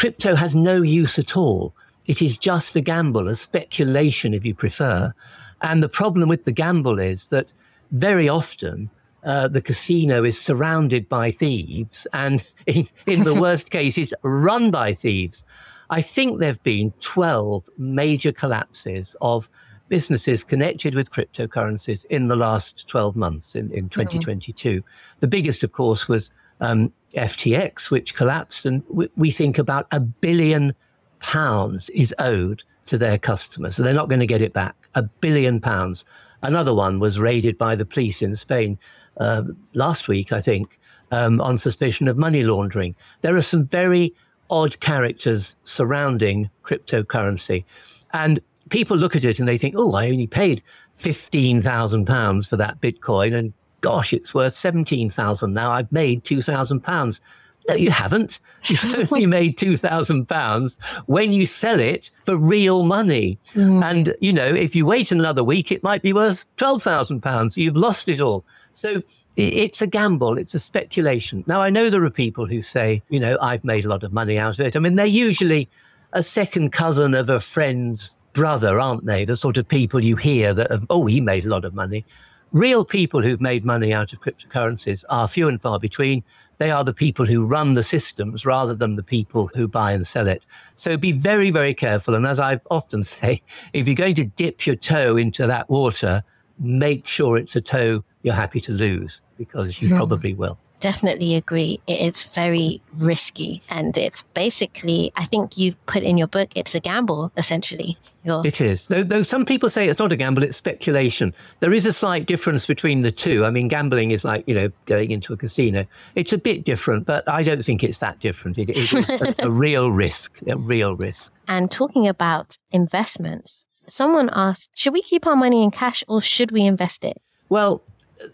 [0.00, 1.74] Crypto has no use at all.
[2.06, 5.12] It is just a gamble, a speculation, if you prefer.
[5.60, 7.52] And the problem with the gamble is that
[7.90, 8.88] very often
[9.24, 14.70] uh, the casino is surrounded by thieves, and in, in the worst case, it's run
[14.70, 15.44] by thieves.
[15.90, 19.50] I think there have been 12 major collapses of
[19.90, 24.78] businesses connected with cryptocurrencies in the last 12 months in, in 2022.
[24.78, 24.88] Mm-hmm.
[25.18, 30.00] The biggest, of course, was um, FTX, which collapsed, and we, we think about a
[30.00, 30.74] billion
[31.20, 33.76] pounds is owed to their customers.
[33.76, 34.88] So they're not going to get it back.
[34.94, 36.04] A billion pounds.
[36.42, 38.78] Another one was raided by the police in Spain
[39.18, 39.44] uh,
[39.74, 40.78] last week, I think,
[41.10, 42.96] um, on suspicion of money laundering.
[43.20, 44.14] There are some very
[44.48, 47.64] odd characters surrounding cryptocurrency.
[48.12, 50.62] And people look at it and they think, oh, I only paid
[50.98, 55.70] £15,000 for that Bitcoin and gosh, it's worth 17,000 now.
[55.70, 57.20] I've made 2,000 pounds.
[57.68, 58.40] No, you haven't.
[58.64, 63.38] You've only made two thousand pounds when you sell it for real money.
[63.52, 63.84] Mm.
[63.84, 67.58] And you know, if you wait another week, it might be worth twelve thousand pounds.
[67.58, 68.44] You've lost it all.
[68.72, 69.02] So
[69.36, 70.38] it's a gamble.
[70.38, 71.44] It's a speculation.
[71.46, 74.12] Now I know there are people who say, you know, I've made a lot of
[74.12, 74.76] money out of it.
[74.76, 75.68] I mean, they're usually
[76.12, 79.24] a second cousin of a friend's brother, aren't they?
[79.24, 82.04] The sort of people you hear that, have, oh, he made a lot of money
[82.52, 86.22] real people who've made money out of cryptocurrencies are few and far between.
[86.58, 90.06] They are the people who run the systems rather than the people who buy and
[90.06, 90.44] sell it.
[90.74, 92.14] So be very, very careful.
[92.14, 96.22] And as I often say, if you're going to dip your toe into that water,
[96.58, 99.96] make sure it's a toe you're happy to lose because you yeah.
[99.96, 101.80] probably will definitely agree.
[101.86, 103.62] It is very risky.
[103.70, 107.96] And it's basically, I think you've put in your book, it's a gamble, essentially.
[108.24, 108.46] You're...
[108.46, 108.88] It is.
[108.88, 111.32] Though, though some people say it's not a gamble, it's speculation.
[111.60, 113.44] There is a slight difference between the two.
[113.44, 115.86] I mean, gambling is like, you know, going into a casino.
[116.14, 118.58] It's a bit different, but I don't think it's that different.
[118.58, 121.32] It, it is a, a real risk, a real risk.
[121.48, 126.50] And talking about investments, someone asked, should we keep our money in cash or should
[126.50, 127.20] we invest it?
[127.48, 127.82] Well,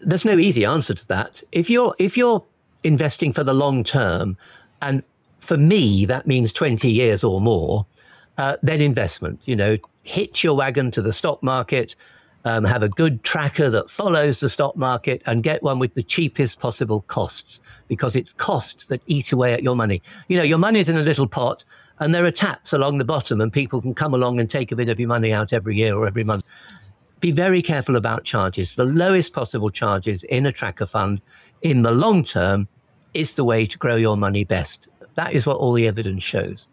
[0.01, 1.43] there's no easy answer to that.
[1.51, 2.43] If you're if you're
[2.83, 4.37] investing for the long term,
[4.81, 5.03] and
[5.39, 7.85] for me that means 20 years or more,
[8.37, 9.41] uh, then investment.
[9.45, 11.95] You know, hitch your wagon to the stock market.
[12.45, 16.03] Um, have a good tracker that follows the stock market and get one with the
[16.03, 20.01] cheapest possible costs because it's costs that eat away at your money.
[20.29, 21.65] You know, your money's in a little pot
[21.99, 24.77] and there are taps along the bottom and people can come along and take a
[24.77, 26.45] bit of your money out every year or every month
[27.27, 28.75] be very careful about charges.
[28.75, 31.19] The lowest possible charges in a tracker fund
[31.61, 32.69] in the long term
[33.13, 34.87] is the way to grow your money best.
[35.15, 36.67] That is what all the evidence shows.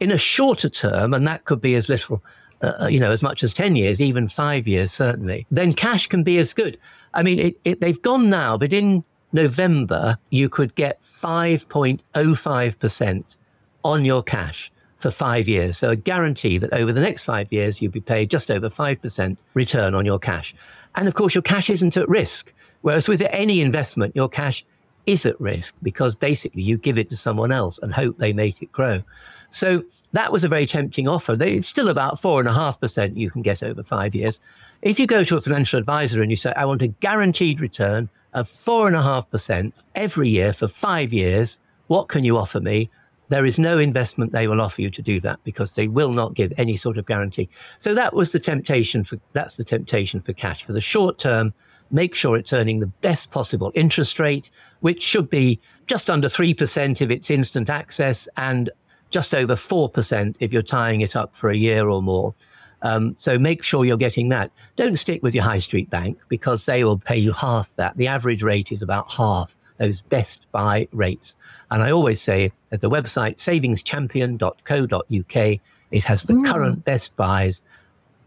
[0.00, 2.20] In a shorter term, and that could be as little,
[2.62, 6.24] uh, you know, as much as 10 years, even five years, certainly, then cash can
[6.24, 6.76] be as good.
[7.14, 13.36] I mean, it, it, they've gone now, but in November, you could get 5.05%
[13.84, 14.71] on your cash
[15.02, 15.76] for five years.
[15.76, 19.36] So a guarantee that over the next five years, you'll be paid just over 5%
[19.54, 20.54] return on your cash.
[20.94, 22.54] And of course, your cash isn't at risk.
[22.82, 24.64] Whereas with any investment, your cash
[25.04, 28.62] is at risk because basically you give it to someone else and hope they make
[28.62, 29.02] it grow.
[29.50, 29.82] So
[30.12, 31.36] that was a very tempting offer.
[31.40, 34.40] It's still about four and a half percent you can get over five years.
[34.82, 38.08] If you go to a financial advisor and you say, I want a guaranteed return
[38.32, 42.60] of four and a half percent every year for five years, what can you offer
[42.60, 42.88] me?
[43.32, 46.34] There is no investment they will offer you to do that because they will not
[46.34, 47.48] give any sort of guarantee.
[47.78, 51.54] So that was the temptation for that's the temptation for cash for the short term.
[51.90, 57.00] Make sure it's earning the best possible interest rate, which should be just under 3%
[57.00, 58.68] if it's instant access and
[59.08, 62.34] just over 4% if you're tying it up for a year or more.
[62.82, 64.50] Um, so make sure you're getting that.
[64.76, 67.96] Don't stick with your high street bank because they will pay you half that.
[67.96, 71.36] The average rate is about half those best buy rates.
[71.72, 75.60] And I always say at the website savingschampion.co.uk,
[75.90, 76.46] it has the mm.
[76.46, 77.64] current best buys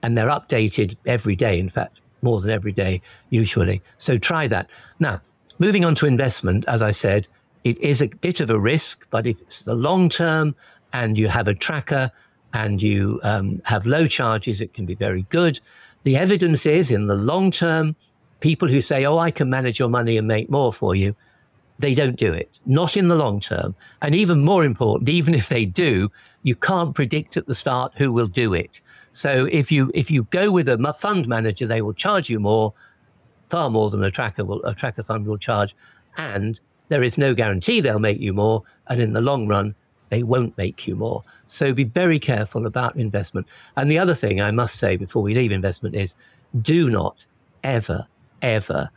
[0.03, 1.57] and they're updated every day.
[1.57, 3.81] In fact, more than every day, usually.
[3.97, 4.69] So try that.
[4.99, 5.21] Now,
[5.57, 7.25] moving on to investment, as I said,
[7.63, 10.55] it is a bit of a risk, but if it's the long term
[10.91, 12.11] and you have a tracker
[12.53, 15.61] and you um, have low charges, it can be very good.
[16.03, 17.95] The evidence is in the long term,
[18.41, 21.15] people who say, Oh, I can manage your money and make more for you,
[21.79, 23.75] they don't do it, not in the long term.
[24.01, 26.11] And even more important, even if they do,
[26.43, 28.81] you can't predict at the start who will do it.
[29.11, 32.73] So if you if you go with a fund manager, they will charge you more,
[33.49, 35.75] far more than a tracker will a tracker fund will charge,
[36.17, 36.59] and
[36.89, 38.63] there is no guarantee they'll make you more.
[38.87, 39.75] And in the long run,
[40.09, 41.23] they won't make you more.
[41.47, 43.47] So be very careful about investment.
[43.75, 46.15] And the other thing I must say before we leave investment is,
[46.61, 47.25] do not
[47.63, 48.07] ever
[48.41, 48.89] ever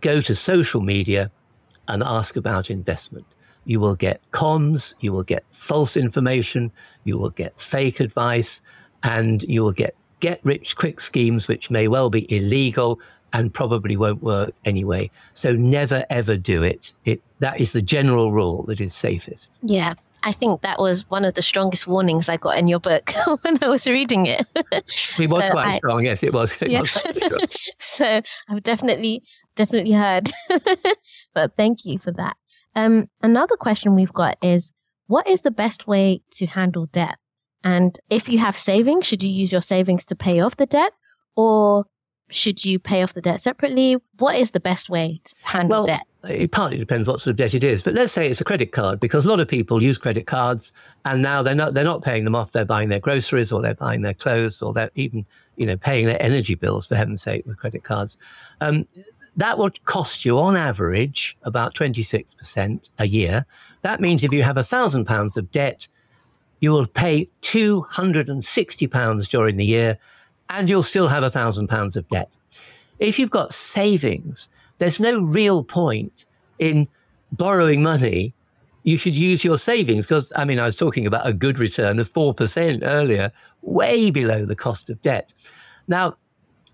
[0.00, 1.30] go to social media
[1.88, 3.26] and ask about investment.
[3.64, 6.72] You will get cons, you will get false information,
[7.04, 8.62] you will get fake advice,
[9.02, 13.00] and you will get get rich quick schemes which may well be illegal
[13.32, 15.10] and probably won't work anyway.
[15.34, 16.92] So never ever do it.
[17.04, 19.52] It that is the general rule that is safest.
[19.62, 19.94] Yeah.
[20.24, 23.10] I think that was one of the strongest warnings I got in your book
[23.42, 24.46] when I was reading it.
[24.54, 26.56] it was so quite I, strong, yes, it was.
[26.62, 26.80] It yeah.
[26.80, 27.06] was
[27.78, 29.24] so I've definitely
[29.54, 30.30] definitely heard.
[31.34, 32.36] but thank you for that.
[32.74, 34.72] Um, another question we've got is
[35.06, 37.16] what is the best way to handle debt?
[37.64, 40.92] And if you have savings, should you use your savings to pay off the debt
[41.36, 41.84] or
[42.32, 43.98] should you pay off the debt separately?
[44.18, 46.02] What is the best way to handle well, debt?
[46.24, 48.72] It partly depends what sort of debt it is, but let's say it's a credit
[48.72, 50.72] card because a lot of people use credit cards
[51.04, 52.52] and now they're not they're not paying them off.
[52.52, 55.26] They're buying their groceries or they're buying their clothes or they're even
[55.56, 58.16] you know paying their energy bills for heaven's sake with credit cards.
[58.60, 58.86] Um,
[59.36, 63.46] that will cost you on average about 26% a year.
[63.80, 65.88] That means if you have a thousand pounds of debt,
[66.60, 69.98] you will pay 260 pounds during the year
[70.50, 72.30] and you'll still have a thousand pounds of debt.
[72.98, 76.26] If you've got savings, there's no real point
[76.58, 76.86] in
[77.32, 78.34] borrowing money.
[78.84, 81.98] You should use your savings because, I mean, I was talking about a good return
[81.98, 85.32] of 4% earlier, way below the cost of debt.
[85.88, 86.16] Now,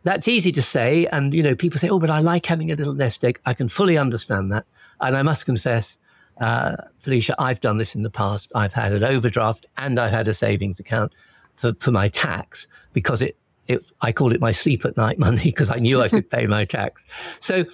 [0.04, 1.06] that's easy to say.
[1.06, 3.40] And, you know, people say, oh, but I like having a little nest egg.
[3.46, 4.64] I can fully understand that.
[5.00, 5.98] And I must confess,
[6.40, 8.52] uh, Felicia, I've done this in the past.
[8.54, 11.12] I've had an overdraft and I've had a savings account
[11.54, 13.36] for, for my tax because it,
[13.66, 16.46] it, I called it my sleep at night money because I knew I could pay
[16.46, 17.04] my tax.
[17.40, 17.64] So,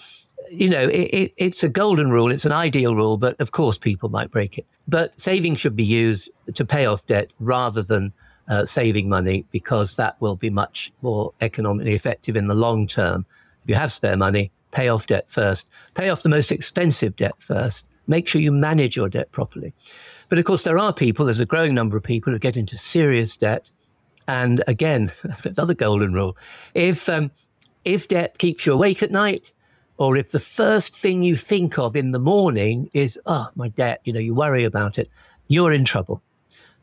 [0.51, 2.31] you know, it, it, it's a golden rule.
[2.31, 4.67] It's an ideal rule, but of course people might break it.
[4.89, 8.13] But savings should be used to pay off debt rather than
[8.49, 13.27] uh, saving money because that will be much more economically effective in the long term.
[13.63, 15.67] If you have spare money, pay off debt first.
[15.95, 17.87] Pay off the most expensive debt first.
[18.07, 19.73] Make sure you manage your debt properly.
[20.29, 22.77] But of course, there are people, there's a growing number of people who get into
[22.77, 23.71] serious debt.
[24.29, 25.11] And again,
[25.45, 26.37] another golden rule.
[26.75, 27.31] If, um,
[27.85, 29.53] if debt keeps you awake at night,
[29.97, 34.01] or if the first thing you think of in the morning is, oh, my debt,
[34.05, 35.09] you know, you worry about it,
[35.49, 36.21] you're in trouble.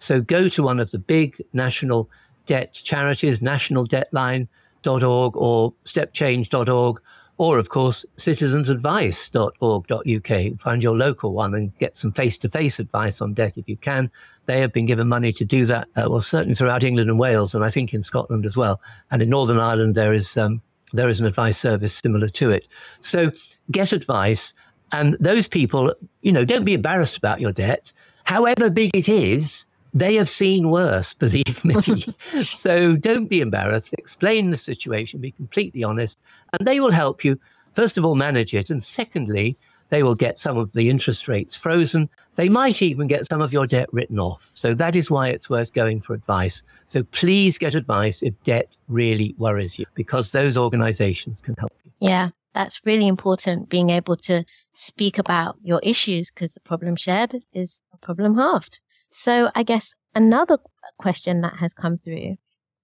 [0.01, 2.09] So go to one of the big national
[2.47, 7.01] debt charities, nationaldebtline.org or stepchange.org,
[7.37, 10.59] or of course, citizensadvice.org.uk.
[10.59, 13.77] Find your local one and get some face to face advice on debt if you
[13.77, 14.09] can.
[14.47, 17.53] They have been given money to do that, uh, well, certainly throughout England and Wales,
[17.53, 18.81] and I think in Scotland as well.
[19.11, 22.67] And in Northern Ireland, there is, um, there is an advice service similar to it.
[23.01, 23.29] So
[23.69, 24.55] get advice.
[24.91, 25.93] And those people,
[26.23, 27.93] you know, don't be embarrassed about your debt.
[28.23, 31.75] However big it is, they have seen worse, believe me.
[32.37, 33.93] so don't be embarrassed.
[33.97, 36.19] Explain the situation, be completely honest,
[36.53, 37.39] and they will help you,
[37.73, 38.69] first of all, manage it.
[38.69, 39.57] And secondly,
[39.89, 42.09] they will get some of the interest rates frozen.
[42.35, 44.49] They might even get some of your debt written off.
[44.53, 46.63] So that is why it's worth going for advice.
[46.85, 51.91] So please get advice if debt really worries you, because those organizations can help you.
[51.99, 57.43] Yeah, that's really important being able to speak about your issues because the problem shared
[57.53, 58.79] is a problem halved.
[59.11, 60.57] So I guess another
[60.97, 62.37] question that has come through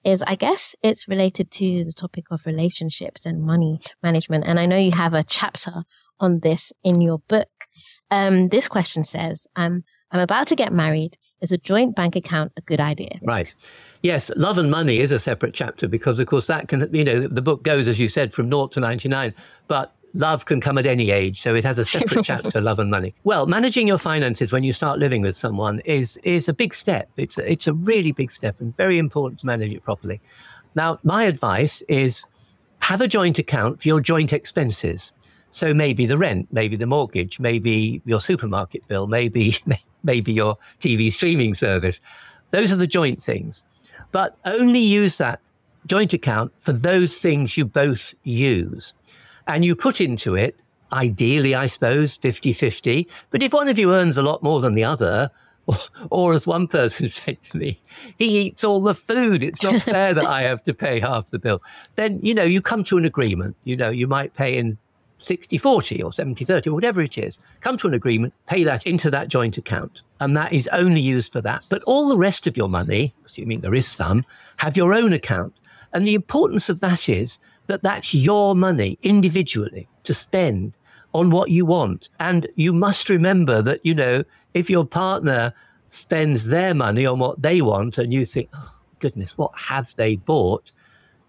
[0.04, 4.46] is I guess it's related to the topic of relationships and money management.
[4.46, 5.84] And I know you have a chapter
[6.20, 7.50] on this in your book.
[8.12, 11.18] Um, this question says, um, I'm about to get married.
[11.40, 13.20] Is a joint bank account a good idea?
[13.22, 13.54] Right.
[14.02, 17.28] Yes, love and money is a separate chapter because, of course, that can, you know,
[17.28, 19.36] the book goes, as you said, from naught to 99.
[19.68, 21.42] But love can come at any age.
[21.42, 23.14] So it has a separate chapter, love and money.
[23.24, 27.10] Well, managing your finances when you start living with someone is, is a big step.
[27.18, 30.22] It's a, it's a really big step and very important to manage it properly.
[30.76, 32.28] Now, my advice is
[32.80, 35.12] have a joint account for your joint expenses.
[35.50, 39.56] So maybe the rent, maybe the mortgage, maybe your supermarket bill, maybe,
[40.04, 42.02] maybe your TV streaming service.
[42.52, 43.66] Those are the joint things.
[44.12, 45.42] But only use that
[45.86, 48.94] joint account for those things you both use.
[49.48, 50.60] And you put into it,
[50.92, 53.08] ideally, I suppose, 50 50.
[53.32, 55.32] But if one of you earns a lot more than the other,
[55.66, 55.76] or,
[56.10, 57.80] or, as one person said to me,
[58.18, 59.44] he eats all the food.
[59.44, 61.62] It's not fair that I have to pay half the bill.
[61.96, 63.56] Then, you know, you come to an agreement.
[63.64, 64.78] You know, you might pay in
[65.20, 67.40] 60 40 or 70 30 or whatever it is.
[67.62, 70.04] Come to an agreement, pay that into that joint account.
[70.20, 71.66] And that is only used for that.
[71.70, 74.26] But all the rest of your money, assuming there is some,
[74.58, 75.54] have your own account.
[75.94, 80.74] And the importance of that is that that's your money individually to spend
[81.14, 82.10] on what you want.
[82.20, 85.54] And you must remember that, you know, if your partner
[85.88, 90.16] spends their money on what they want and you think, oh, goodness, what have they
[90.16, 90.72] bought?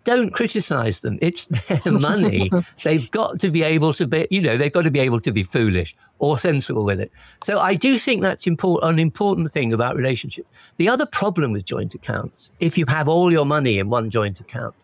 [0.04, 1.18] Don't criticize them.
[1.20, 2.50] It's their money.
[2.82, 5.32] they've got to be able to be, you know, they've got to be able to
[5.32, 7.12] be foolish or sensible with it.
[7.42, 10.48] So I do think that's important, an important thing about relationships.
[10.78, 14.40] The other problem with joint accounts, if you have all your money in one joint
[14.40, 14.74] account,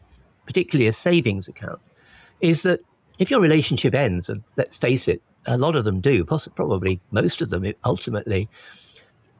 [0.47, 1.81] particularly a savings account,
[2.41, 2.81] is that
[3.19, 7.01] if your relationship ends, and let's face it, a lot of them do, possibly, probably
[7.11, 8.49] most of them ultimately,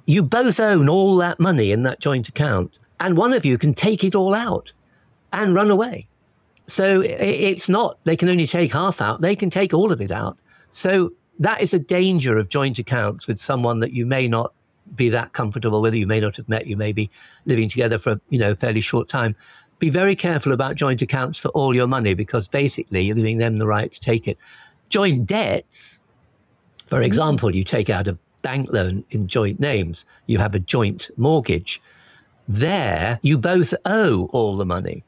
[0.07, 3.75] you both own all that money in that joint account, and one of you can
[3.75, 4.73] take it all out
[5.33, 6.07] and run away.
[6.67, 10.11] So it's not, they can only take half out, they can take all of it
[10.11, 10.39] out.
[10.71, 14.55] So that is a danger of joint accounts with someone that you may not
[14.95, 17.11] be that comfortable with, you may not have met, you may be
[17.47, 19.35] living together for, you know, a fairly short time
[19.79, 23.59] be very careful about joint accounts for all your money because basically you're giving them
[23.59, 24.39] the right to take it.
[24.89, 26.01] Joint debts,
[26.87, 31.11] for example, you take out a bank loan in joint names, you have a joint
[31.17, 31.81] mortgage.
[32.47, 35.03] There, you both owe all the money.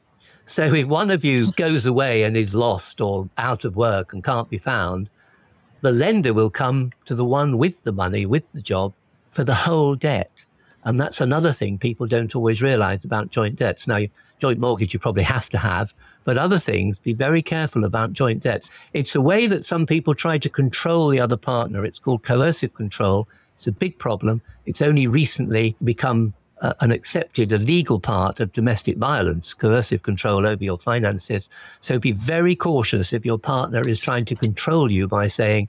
[0.45, 4.23] So if one of you goes away and is lost or out of work and
[4.23, 5.09] can't be found,
[5.81, 8.93] the lender will come to the one with the money, with the job,
[9.31, 10.45] for the whole debt.
[10.87, 13.87] And that's another thing people don't always realize about joint debts.
[13.87, 14.05] Now,
[14.39, 18.41] joint mortgage you probably have to have, but other things, be very careful about joint
[18.41, 18.71] debts.
[18.93, 21.83] It's a way that some people try to control the other partner.
[21.83, 23.27] It's called coercive control.
[23.57, 24.41] It's a big problem.
[24.65, 30.47] It's only recently become uh, an accepted, a legal part of domestic violence, coercive control
[30.47, 31.49] over your finances.
[31.81, 35.67] So be very cautious if your partner is trying to control you by saying,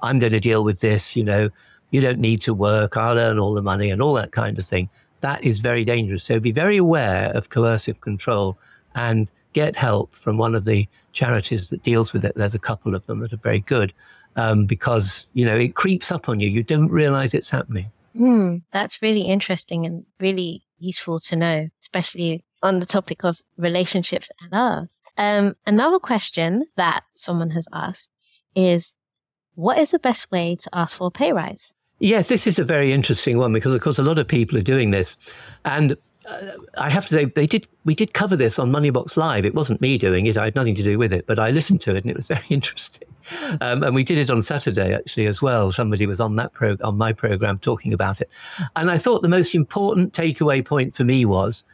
[0.00, 1.50] I'm going to deal with this, you know,
[1.90, 4.66] you don't need to work, I'll earn all the money and all that kind of
[4.66, 4.88] thing
[5.20, 6.24] that is very dangerous.
[6.24, 8.58] So be very aware of coercive control
[8.94, 12.32] and get help from one of the charities that deals with it.
[12.36, 13.92] There's a couple of them that are very good
[14.36, 16.48] um, because, you know, it creeps up on you.
[16.48, 17.90] You don't realize it's happening.
[18.16, 24.30] Mm, that's really interesting and really useful to know, especially on the topic of relationships
[24.40, 24.88] and love.
[25.18, 28.10] Um, another question that someone has asked
[28.54, 28.96] is,
[29.54, 31.74] what is the best way to ask for a pay rise?
[32.00, 34.62] Yes, this is a very interesting one because, of course, a lot of people are
[34.62, 35.18] doing this,
[35.66, 37.68] and uh, I have to say they did.
[37.84, 39.44] We did cover this on Moneybox Live.
[39.44, 41.82] It wasn't me doing it; I had nothing to do with it, but I listened
[41.82, 43.06] to it, and it was very interesting.
[43.60, 45.72] Um, and we did it on Saturday actually as well.
[45.72, 48.30] Somebody was on that pro- on my program talking about it,
[48.76, 51.64] and I thought the most important takeaway point for me was: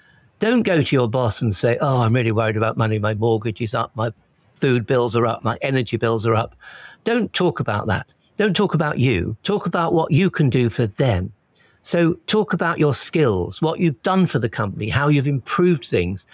[0.40, 2.98] don't go to your boss and say, "Oh, I'm really worried about money.
[2.98, 3.92] My mortgage is up.
[3.94, 4.10] My
[4.56, 5.44] food bills are up.
[5.44, 6.56] My energy bills are up."
[7.04, 9.36] Don't talk about that don't talk about you.
[9.42, 11.32] Talk about what you can do for them.
[11.82, 16.26] So talk about your skills, what you've done for the company, how you've improved things,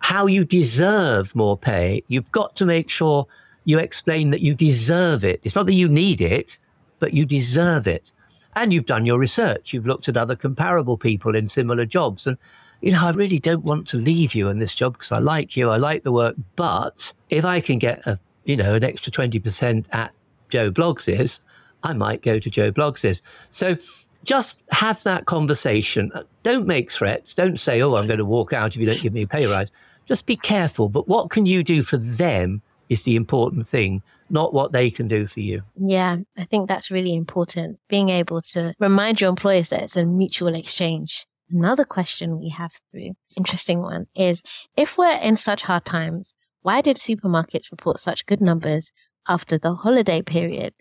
[0.00, 2.02] how you deserve more pay.
[2.08, 3.26] You've got to make sure
[3.64, 5.40] you explain that you deserve it.
[5.44, 6.58] It's not that you need it,
[6.98, 8.12] but you deserve it.
[8.56, 9.72] And you've done your research.
[9.72, 12.26] You've looked at other comparable people in similar jobs.
[12.26, 12.36] And,
[12.80, 15.56] you know, I really don't want to leave you in this job because I like
[15.56, 15.70] you.
[15.70, 16.34] I like the work.
[16.56, 20.12] But if I can get a, you know, an extra 20% at
[20.48, 21.40] Joe Bloggs is,
[21.82, 23.22] I might go to Joe Bloggs is.
[23.50, 23.76] So
[24.24, 26.10] just have that conversation.
[26.14, 27.34] Uh, don't make threats.
[27.34, 29.46] Don't say, oh, I'm going to walk out if you don't give me a pay
[29.46, 29.70] rise.
[30.06, 30.88] Just be careful.
[30.88, 35.08] But what can you do for them is the important thing, not what they can
[35.08, 35.62] do for you.
[35.76, 37.78] Yeah, I think that's really important.
[37.88, 41.26] Being able to remind your employers that it's a mutual exchange.
[41.50, 46.80] Another question we have through, interesting one, is if we're in such hard times, why
[46.80, 48.92] did supermarkets report such good numbers
[49.28, 50.74] after the holiday period.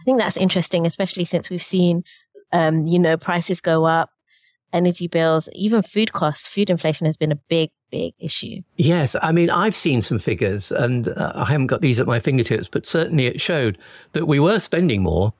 [0.00, 2.02] I think that's interesting, especially since we've seen,
[2.52, 4.10] um, you know, prices go up.
[4.72, 6.52] energy bills, even food costs.
[6.52, 8.60] Food inflation has been a big, big issue.
[8.76, 9.16] Yes.
[9.22, 12.68] I mean, I've seen some figures and uh, I haven't got these at my fingertips,
[12.68, 13.78] but certainly it showed
[14.12, 15.32] that we were spending more,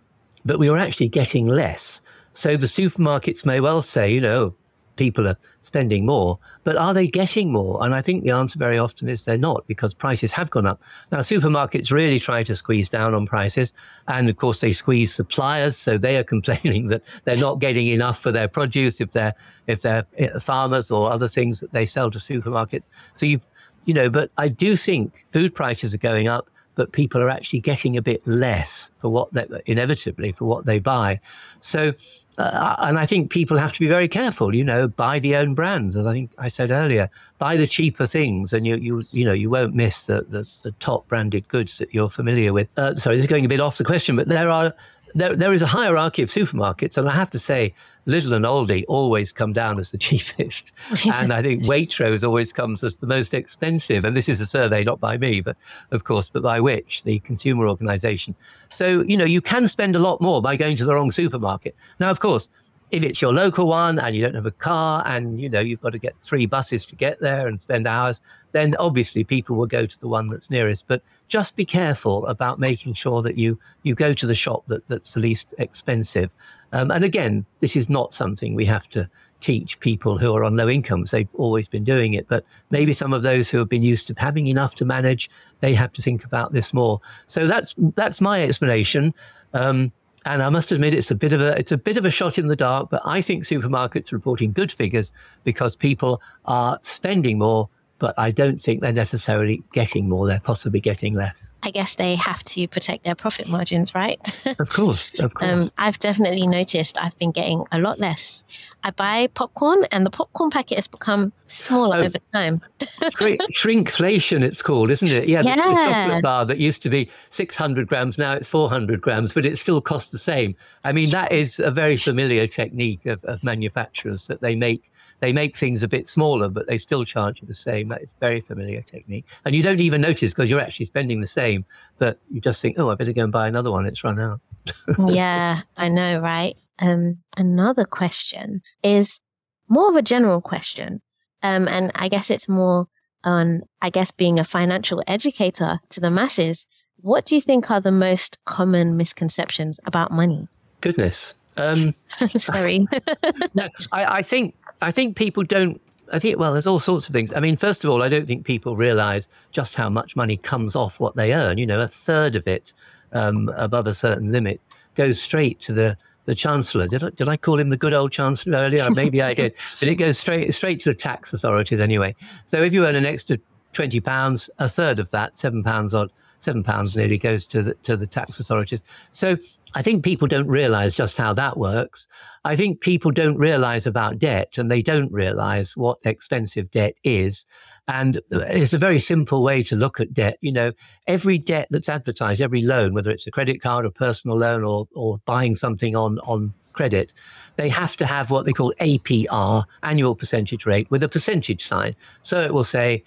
[0.44, 2.00] but we were actually getting less.
[2.32, 4.54] So the supermarkets may well say, you know,
[4.98, 7.82] people are spending more, but are they getting more?
[7.82, 10.82] And I think the answer very often is they're not because prices have gone up.
[11.10, 13.72] Now, supermarkets really try to squeeze down on prices.
[14.08, 15.76] And of course, they squeeze suppliers.
[15.76, 19.34] So they are complaining that they're not getting enough for their produce if they're,
[19.66, 22.90] if they're eh, farmers or other things that they sell to supermarkets.
[23.14, 23.46] So you've,
[23.86, 27.58] you know, but I do think food prices are going up but people are actually
[27.58, 31.18] getting a bit less for what they inevitably for what they buy.
[31.58, 31.92] So
[32.38, 35.54] uh, and I think people have to be very careful, you know, buy the own
[35.54, 35.96] brands.
[35.96, 39.32] As I think I said earlier, buy the cheaper things and you, you, you know,
[39.32, 42.68] you won't miss the, the, the top branded goods that you're familiar with.
[42.76, 44.72] Uh, sorry, this is going a bit off the question, but there are
[45.14, 47.74] there, there is a hierarchy of supermarkets, and I have to say,
[48.06, 50.72] Lidl and Aldi always come down as the cheapest,
[51.12, 54.04] and I think Waitrose always comes as the most expensive.
[54.04, 55.56] And this is a survey not by me, but
[55.90, 58.34] of course, but by which the consumer organisation.
[58.70, 61.74] So you know, you can spend a lot more by going to the wrong supermarket.
[62.00, 62.50] Now, of course,
[62.90, 65.80] if it's your local one and you don't have a car and you know you've
[65.80, 68.22] got to get three buses to get there and spend hours
[68.52, 70.88] then obviously people will go to the one that's nearest.
[70.88, 74.86] But just be careful about making sure that you you go to the shop that,
[74.88, 76.34] that's the least expensive.
[76.72, 79.08] Um, and again this is not something we have to
[79.40, 81.10] teach people who are on low incomes.
[81.10, 84.14] They've always been doing it but maybe some of those who have been used to
[84.16, 85.28] having enough to manage
[85.60, 87.00] they have to think about this more.
[87.26, 89.14] So that's that's my explanation.
[89.54, 89.92] Um,
[90.24, 92.38] and I must admit, it's a bit of a it's a bit of a shot
[92.38, 92.90] in the dark.
[92.90, 95.12] But I think supermarkets are reporting good figures
[95.44, 97.68] because people are spending more
[97.98, 100.26] but I don't think they're necessarily getting more.
[100.26, 101.50] They're possibly getting less.
[101.64, 104.20] I guess they have to protect their profit margins, right?
[104.60, 105.50] of course, of course.
[105.50, 108.44] Um, I've definitely noticed I've been getting a lot less.
[108.84, 112.60] I buy popcorn, and the popcorn packet has become smaller oh, over time.
[112.78, 115.28] shrinkflation, it's called, isn't it?
[115.28, 115.56] Yeah, yeah.
[115.56, 119.44] The, the, chocolate bar that used to be 600 grams, now it's 400 grams, but
[119.44, 120.54] it still costs the same.
[120.84, 125.32] I mean, that is a very familiar technique of, of manufacturers that they make they
[125.32, 127.88] make things a bit smaller, but they still charge you the same.
[127.88, 129.26] That is very familiar technique.
[129.44, 131.64] And you don't even notice because you're actually spending the same,
[131.98, 133.86] but you just think, oh, I better go and buy another one.
[133.86, 134.40] It's run out.
[135.06, 136.56] yeah, I know, right?
[136.78, 139.20] Um, another question is
[139.68, 141.00] more of a general question.
[141.42, 142.86] Um, and I guess it's more
[143.24, 146.68] on, I guess, being a financial educator to the masses.
[146.96, 150.48] What do you think are the most common misconceptions about money?
[150.80, 151.34] Goodness.
[151.56, 152.86] Um, Sorry.
[153.54, 155.80] no, I, I, think I think people don't.
[156.12, 157.32] I think well, there's all sorts of things.
[157.32, 160.74] I mean, first of all, I don't think people realise just how much money comes
[160.74, 161.58] off what they earn.
[161.58, 162.72] You know, a third of it
[163.12, 164.60] um, above a certain limit
[164.94, 166.86] goes straight to the the chancellor.
[166.86, 168.84] Did I, did I call him the good old chancellor earlier?
[168.94, 169.54] Maybe I did.
[169.80, 172.14] But it goes straight straight to the tax authorities anyway.
[172.44, 173.38] So if you earn an extra
[173.72, 177.74] twenty pounds, a third of that, seven pounds odd, seven pounds nearly goes to the
[177.74, 178.82] to the tax authorities.
[179.10, 179.36] So
[179.74, 182.08] I think people don't realize just how that works.
[182.44, 187.44] I think people don't realize about debt and they don't realize what expensive debt is.
[187.86, 190.38] And it's a very simple way to look at debt.
[190.40, 190.72] You know,
[191.06, 194.88] every debt that's advertised, every loan, whether it's a credit card or personal loan or,
[194.94, 197.12] or buying something on, on credit,
[197.56, 201.94] they have to have what they call APR, annual percentage rate, with a percentage sign.
[202.22, 203.04] So it will say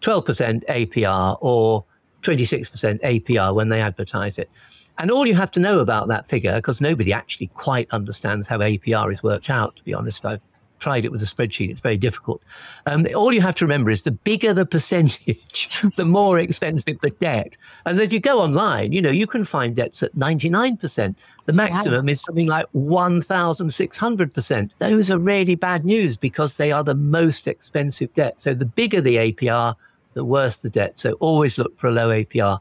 [0.00, 1.84] 12% APR or
[2.22, 4.50] 26% APR when they advertise it.
[4.98, 8.58] And all you have to know about that figure, because nobody actually quite understands how
[8.58, 10.26] APR is worked out, to be honest.
[10.26, 10.40] I've
[10.78, 11.70] tried it with a spreadsheet.
[11.70, 12.42] It's very difficult.
[12.86, 17.10] Um, all you have to remember is the bigger the percentage, the more expensive the
[17.10, 17.56] debt.
[17.84, 21.14] And if you go online, you know, you can find debts at 99%.
[21.46, 22.10] The maximum wow.
[22.10, 24.70] is something like 1,600%.
[24.78, 28.40] Those are really bad news because they are the most expensive debt.
[28.40, 29.74] So the bigger the APR,
[30.18, 30.98] the worse the debt.
[30.98, 32.58] So always look for a low APR.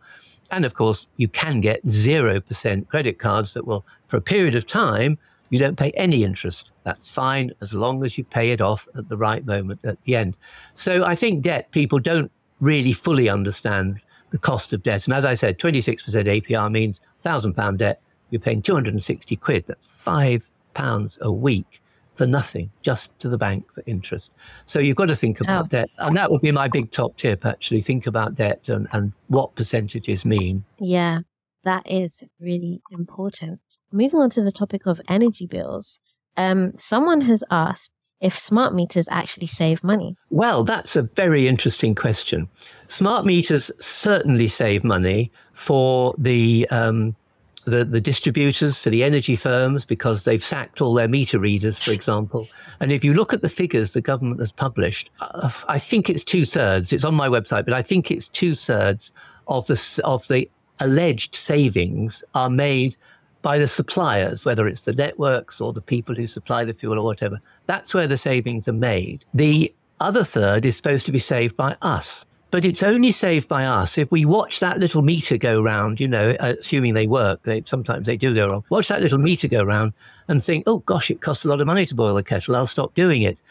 [0.52, 4.68] And of course, you can get 0% credit cards that will, for a period of
[4.68, 5.18] time,
[5.50, 6.70] you don't pay any interest.
[6.84, 10.16] That's fine as long as you pay it off at the right moment at the
[10.16, 10.38] end.
[10.76, 12.32] So I think debt, people don't
[12.62, 14.00] really fully understand
[14.30, 15.08] the cost of debt.
[15.08, 19.66] And as I said, 26% APR means £1,000 debt, you're paying 260 quid.
[19.66, 21.82] That's five pounds a week
[22.18, 24.32] for nothing, just to the bank for interest.
[24.66, 25.68] So you've got to think about oh.
[25.68, 25.90] debt.
[26.00, 27.82] And that would be my big top tip, actually.
[27.82, 30.66] Think about debt and, and what percentages mean.
[30.80, 31.20] Yeah,
[31.64, 33.60] that is really important.
[33.92, 36.00] Moving on to the topic of energy bills,
[36.36, 40.16] um, someone has asked if smart meters actually save money?
[40.30, 42.50] Well, that's a very interesting question.
[42.88, 47.16] Smart meters certainly save money for the um,
[47.68, 51.92] the, the distributors for the energy firms because they've sacked all their meter readers, for
[51.92, 52.48] example.
[52.80, 56.24] And if you look at the figures the government has published, uh, I think it's
[56.24, 56.94] two thirds.
[56.94, 59.12] It's on my website, but I think it's two thirds
[59.48, 60.50] of the of the
[60.80, 62.96] alleged savings are made
[63.42, 67.04] by the suppliers, whether it's the networks or the people who supply the fuel or
[67.04, 67.40] whatever.
[67.66, 69.26] That's where the savings are made.
[69.34, 72.26] The other third is supposed to be saved by us.
[72.50, 76.08] But it's only saved by us if we watch that little meter go round, you
[76.08, 77.44] know, assuming they work.
[77.44, 78.64] They, sometimes they do go wrong.
[78.70, 79.94] Watch that little meter go round
[80.30, 82.56] and think, oh gosh, it costs a lot of money to boil a kettle.
[82.56, 83.42] I'll stop doing it.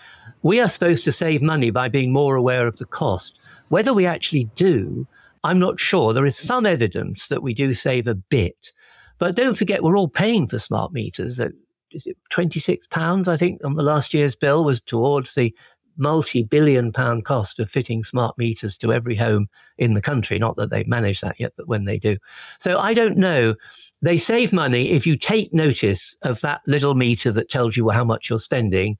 [0.42, 3.38] We are supposed to save money by being more aware of the cost.
[3.68, 5.06] Whether we actually do,
[5.44, 6.14] I'm not sure.
[6.14, 8.72] There is some evidence that we do save a bit.
[9.18, 11.36] But don't forget, we're all paying for smart meters.
[11.36, 11.52] That
[11.90, 15.54] is it, twenty six pounds, I think, on the last year's bill was towards the
[15.96, 20.38] multi-billion pound cost of fitting smart meters to every home in the country.
[20.38, 22.16] Not that they've managed that yet, but when they do.
[22.60, 23.54] So I don't know.
[24.02, 28.04] They save money if you take notice of that little meter that tells you how
[28.04, 28.98] much you're spending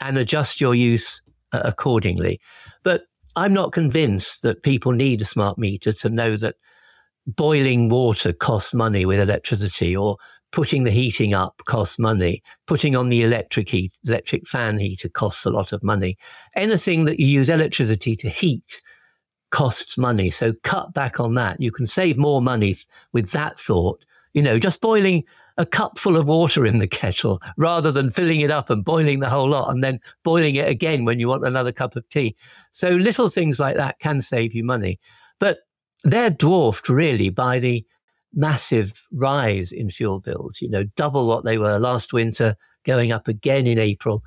[0.00, 1.20] and adjust your use
[1.52, 2.40] uh, accordingly.
[2.82, 3.02] But
[3.34, 6.56] I'm not convinced that people need a smart meter to know that
[7.26, 10.16] boiling water costs money with electricity or
[10.52, 12.42] putting the heating up costs money.
[12.66, 16.16] Putting on the electric heat, electric fan heater costs a lot of money.
[16.54, 18.80] Anything that you use electricity to heat
[19.50, 20.30] costs money.
[20.30, 21.60] So cut back on that.
[21.60, 22.74] You can save more money
[23.12, 24.04] with that thought.
[24.34, 25.24] You know, just boiling
[25.56, 29.20] a cup full of water in the kettle rather than filling it up and boiling
[29.20, 32.36] the whole lot and then boiling it again when you want another cup of tea.
[32.70, 35.00] So little things like that can save you money.
[36.04, 37.84] They're dwarfed really by the
[38.32, 43.28] massive rise in fuel bills, you know, double what they were last winter, going up
[43.28, 44.22] again in April.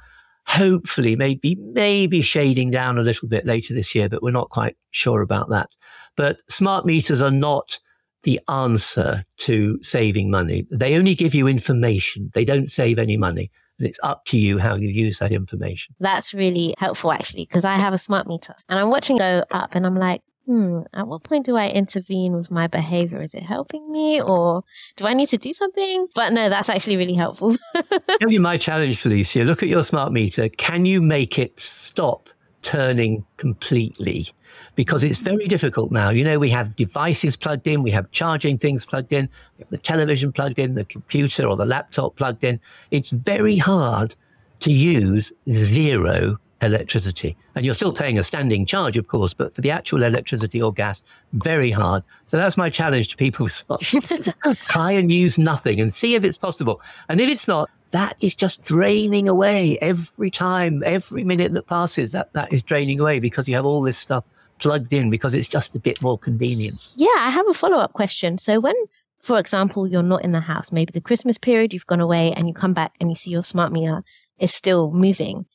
[0.47, 4.75] Hopefully, maybe, maybe shading down a little bit later this year, but we're not quite
[4.91, 5.69] sure about that.
[6.17, 7.79] But smart meters are not
[8.23, 10.67] the answer to saving money.
[10.71, 12.31] They only give you information.
[12.33, 13.51] They don't save any money.
[13.77, 15.95] And it's up to you how you use that information.
[15.99, 19.75] That's really helpful, actually, because I have a smart meter and I'm watching go up
[19.75, 23.21] and I'm like, hmm, at what point do I intervene with my behavior?
[23.21, 24.63] Is it helping me or
[24.95, 26.07] do I need to do something?
[26.15, 27.55] But no, that's actually really helpful.
[28.19, 29.43] Tell you my challenge, Felicia.
[29.43, 30.49] Look at your smart meter.
[30.49, 32.29] Can you make it stop
[32.63, 34.25] turning completely?
[34.73, 36.09] Because it's very difficult now.
[36.09, 39.29] You know, we have devices plugged in, we have charging things plugged in,
[39.69, 42.59] the television plugged in, the computer or the laptop plugged in.
[42.89, 44.15] It's very hard
[44.61, 47.37] to use zero electricity.
[47.55, 50.73] And you're still paying a standing charge, of course, but for the actual electricity or
[50.73, 51.03] gas,
[51.33, 52.03] very hard.
[52.25, 53.47] So that's my challenge to people
[54.67, 56.81] Try and use nothing and see if it's possible.
[57.07, 62.11] And if it's not, that is just draining away every time, every minute that passes,
[62.11, 64.25] that, that is draining away because you have all this stuff
[64.59, 66.93] plugged in because it's just a bit more convenient.
[66.97, 68.37] Yeah, I have a follow up question.
[68.37, 68.75] So when
[69.19, 72.47] for example, you're not in the house, maybe the Christmas period, you've gone away and
[72.47, 74.01] you come back and you see your smart meter
[74.39, 75.45] is still moving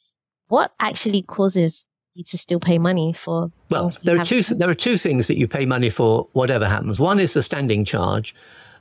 [0.48, 3.50] what actually causes you to still pay money for?
[3.70, 4.42] Well, there are two.
[4.42, 7.00] There are two things that you pay money for, whatever happens.
[7.00, 8.34] One is the standing charge,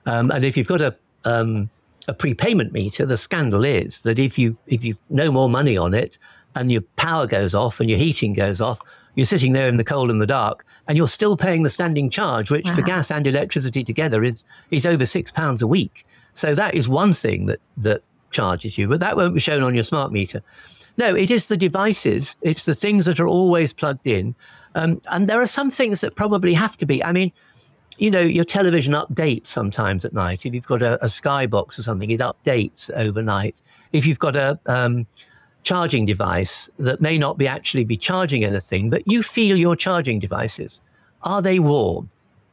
[0.05, 0.95] um, and if you've got a
[1.25, 1.69] um,
[2.07, 5.93] a prepayment meter, the scandal is that if you if you've no more money on
[5.93, 6.17] it,
[6.55, 8.81] and your power goes off and your heating goes off,
[9.15, 12.09] you're sitting there in the cold and the dark, and you're still paying the standing
[12.09, 12.75] charge, which wow.
[12.75, 16.05] for gas and electricity together is is over six pounds a week.
[16.33, 19.73] So that is one thing that that charges you, but that won't be shown on
[19.75, 20.41] your smart meter.
[20.97, 22.35] No, it is the devices.
[22.41, 24.35] It's the things that are always plugged in.
[24.75, 27.03] Um, and there are some things that probably have to be.
[27.03, 27.31] I mean,
[27.97, 30.45] you know, your television updates sometimes at night.
[30.45, 33.61] If you've got a, a Skybox or something, it updates overnight.
[33.91, 35.05] If you've got a um,
[35.63, 40.19] charging device that may not be actually be charging anything, but you feel your charging
[40.19, 40.81] devices,
[41.23, 42.09] are they warm?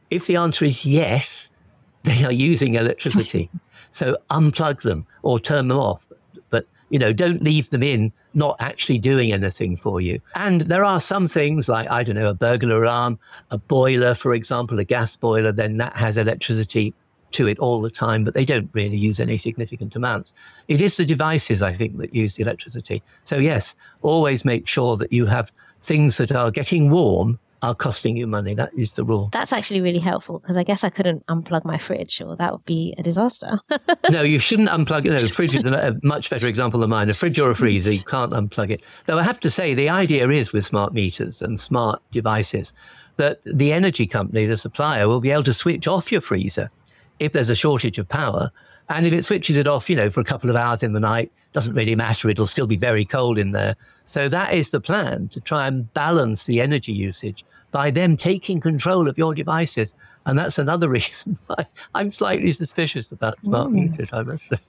[0.09, 1.49] If the answer is yes,
[2.03, 3.49] they are using electricity.
[3.91, 6.07] so unplug them or turn them off.
[6.49, 10.21] But, you know, don't leave them in not actually doing anything for you.
[10.35, 13.19] And there are some things like, I don't know, a burglar alarm,
[13.49, 16.93] a boiler, for example, a gas boiler, then that has electricity
[17.31, 20.33] to it all the time, but they don't really use any significant amounts.
[20.67, 23.01] It is the devices, I think, that use the electricity.
[23.23, 25.51] So, yes, always make sure that you have
[25.81, 28.53] things that are getting warm are costing you money.
[28.53, 29.29] That is the rule.
[29.31, 32.65] That's actually really helpful because I guess I couldn't unplug my fridge or that would
[32.65, 33.59] be a disaster.
[34.09, 35.11] no, you shouldn't unplug it.
[35.11, 37.09] No, fridge is a much better example than mine.
[37.09, 38.83] A fridge or a freezer, you can't unplug it.
[39.05, 42.73] Though I have to say, the idea is with smart meters and smart devices
[43.17, 46.71] that the energy company, the supplier, will be able to switch off your freezer
[47.19, 48.51] if there's a shortage of power.
[48.95, 50.99] And if it switches it off, you know, for a couple of hours in the
[50.99, 52.29] night, doesn't really matter.
[52.29, 53.75] It'll still be very cold in there.
[54.05, 58.59] So that is the plan to try and balance the energy usage by them taking
[58.59, 59.95] control of your devices.
[60.25, 63.89] And that's another reason why I'm slightly suspicious about smart mm.
[63.89, 64.59] meters, I must say.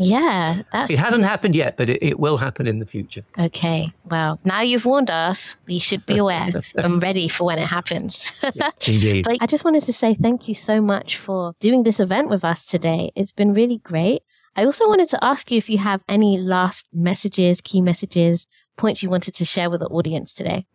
[0.00, 0.90] Yeah, that's.
[0.90, 3.22] It hasn't happened yet, but it, it, will happen in the future.
[3.38, 3.92] Okay.
[4.10, 5.56] Well, now you've warned us.
[5.66, 8.32] We should be aware and ready for when it happens.
[8.54, 9.26] yeah, indeed.
[9.26, 12.44] But I just wanted to say thank you so much for doing this event with
[12.44, 13.12] us today.
[13.14, 14.22] It's been really great.
[14.56, 18.46] I also wanted to ask you if you have any last messages, key messages,
[18.78, 20.66] points you wanted to share with the audience today.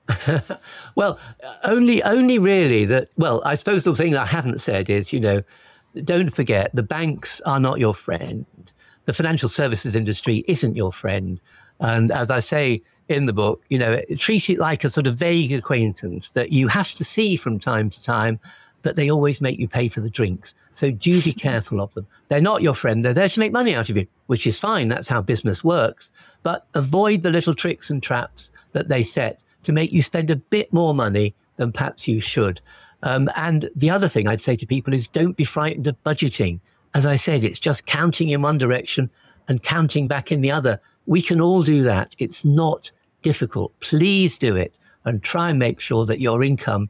[0.96, 1.20] well,
[1.64, 3.10] only, only really that.
[3.18, 5.42] Well, I suppose the thing I haven't said is, you know,
[6.04, 8.46] don't forget the banks are not your friend
[9.06, 11.40] the financial services industry isn't your friend.
[11.80, 15.16] And as I say in the book, you know, treat it like a sort of
[15.16, 18.40] vague acquaintance that you have to see from time to time
[18.82, 20.56] that they always make you pay for the drinks.
[20.72, 22.08] So do be careful of them.
[22.28, 23.04] They're not your friend.
[23.04, 24.88] They're there to make money out of you, which is fine.
[24.88, 26.12] That's how business works.
[26.44, 30.36] But avoid the little tricks and traps that they set to make you spend a
[30.36, 32.62] bit more money than perhaps you should.
[33.04, 36.60] Um, and the other thing I'd say to people is don't be frightened of budgeting.
[36.96, 39.10] As I said, it's just counting in one direction
[39.50, 40.80] and counting back in the other.
[41.06, 42.16] We can all do that.
[42.20, 42.90] It's not
[43.22, 43.78] difficult.
[43.82, 46.90] Please do it and try and make sure that your income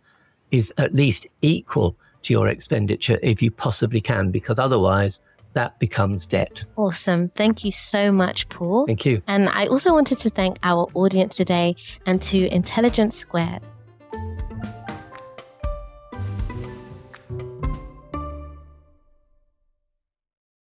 [0.52, 5.22] is at least equal to your expenditure if you possibly can, because otherwise
[5.54, 6.64] that becomes debt.
[6.76, 7.30] Awesome.
[7.30, 8.86] Thank you so much, Paul.
[8.86, 9.24] Thank you.
[9.26, 11.76] And I also wanted to thank our audience today
[12.06, 13.64] and to Intelligence Squared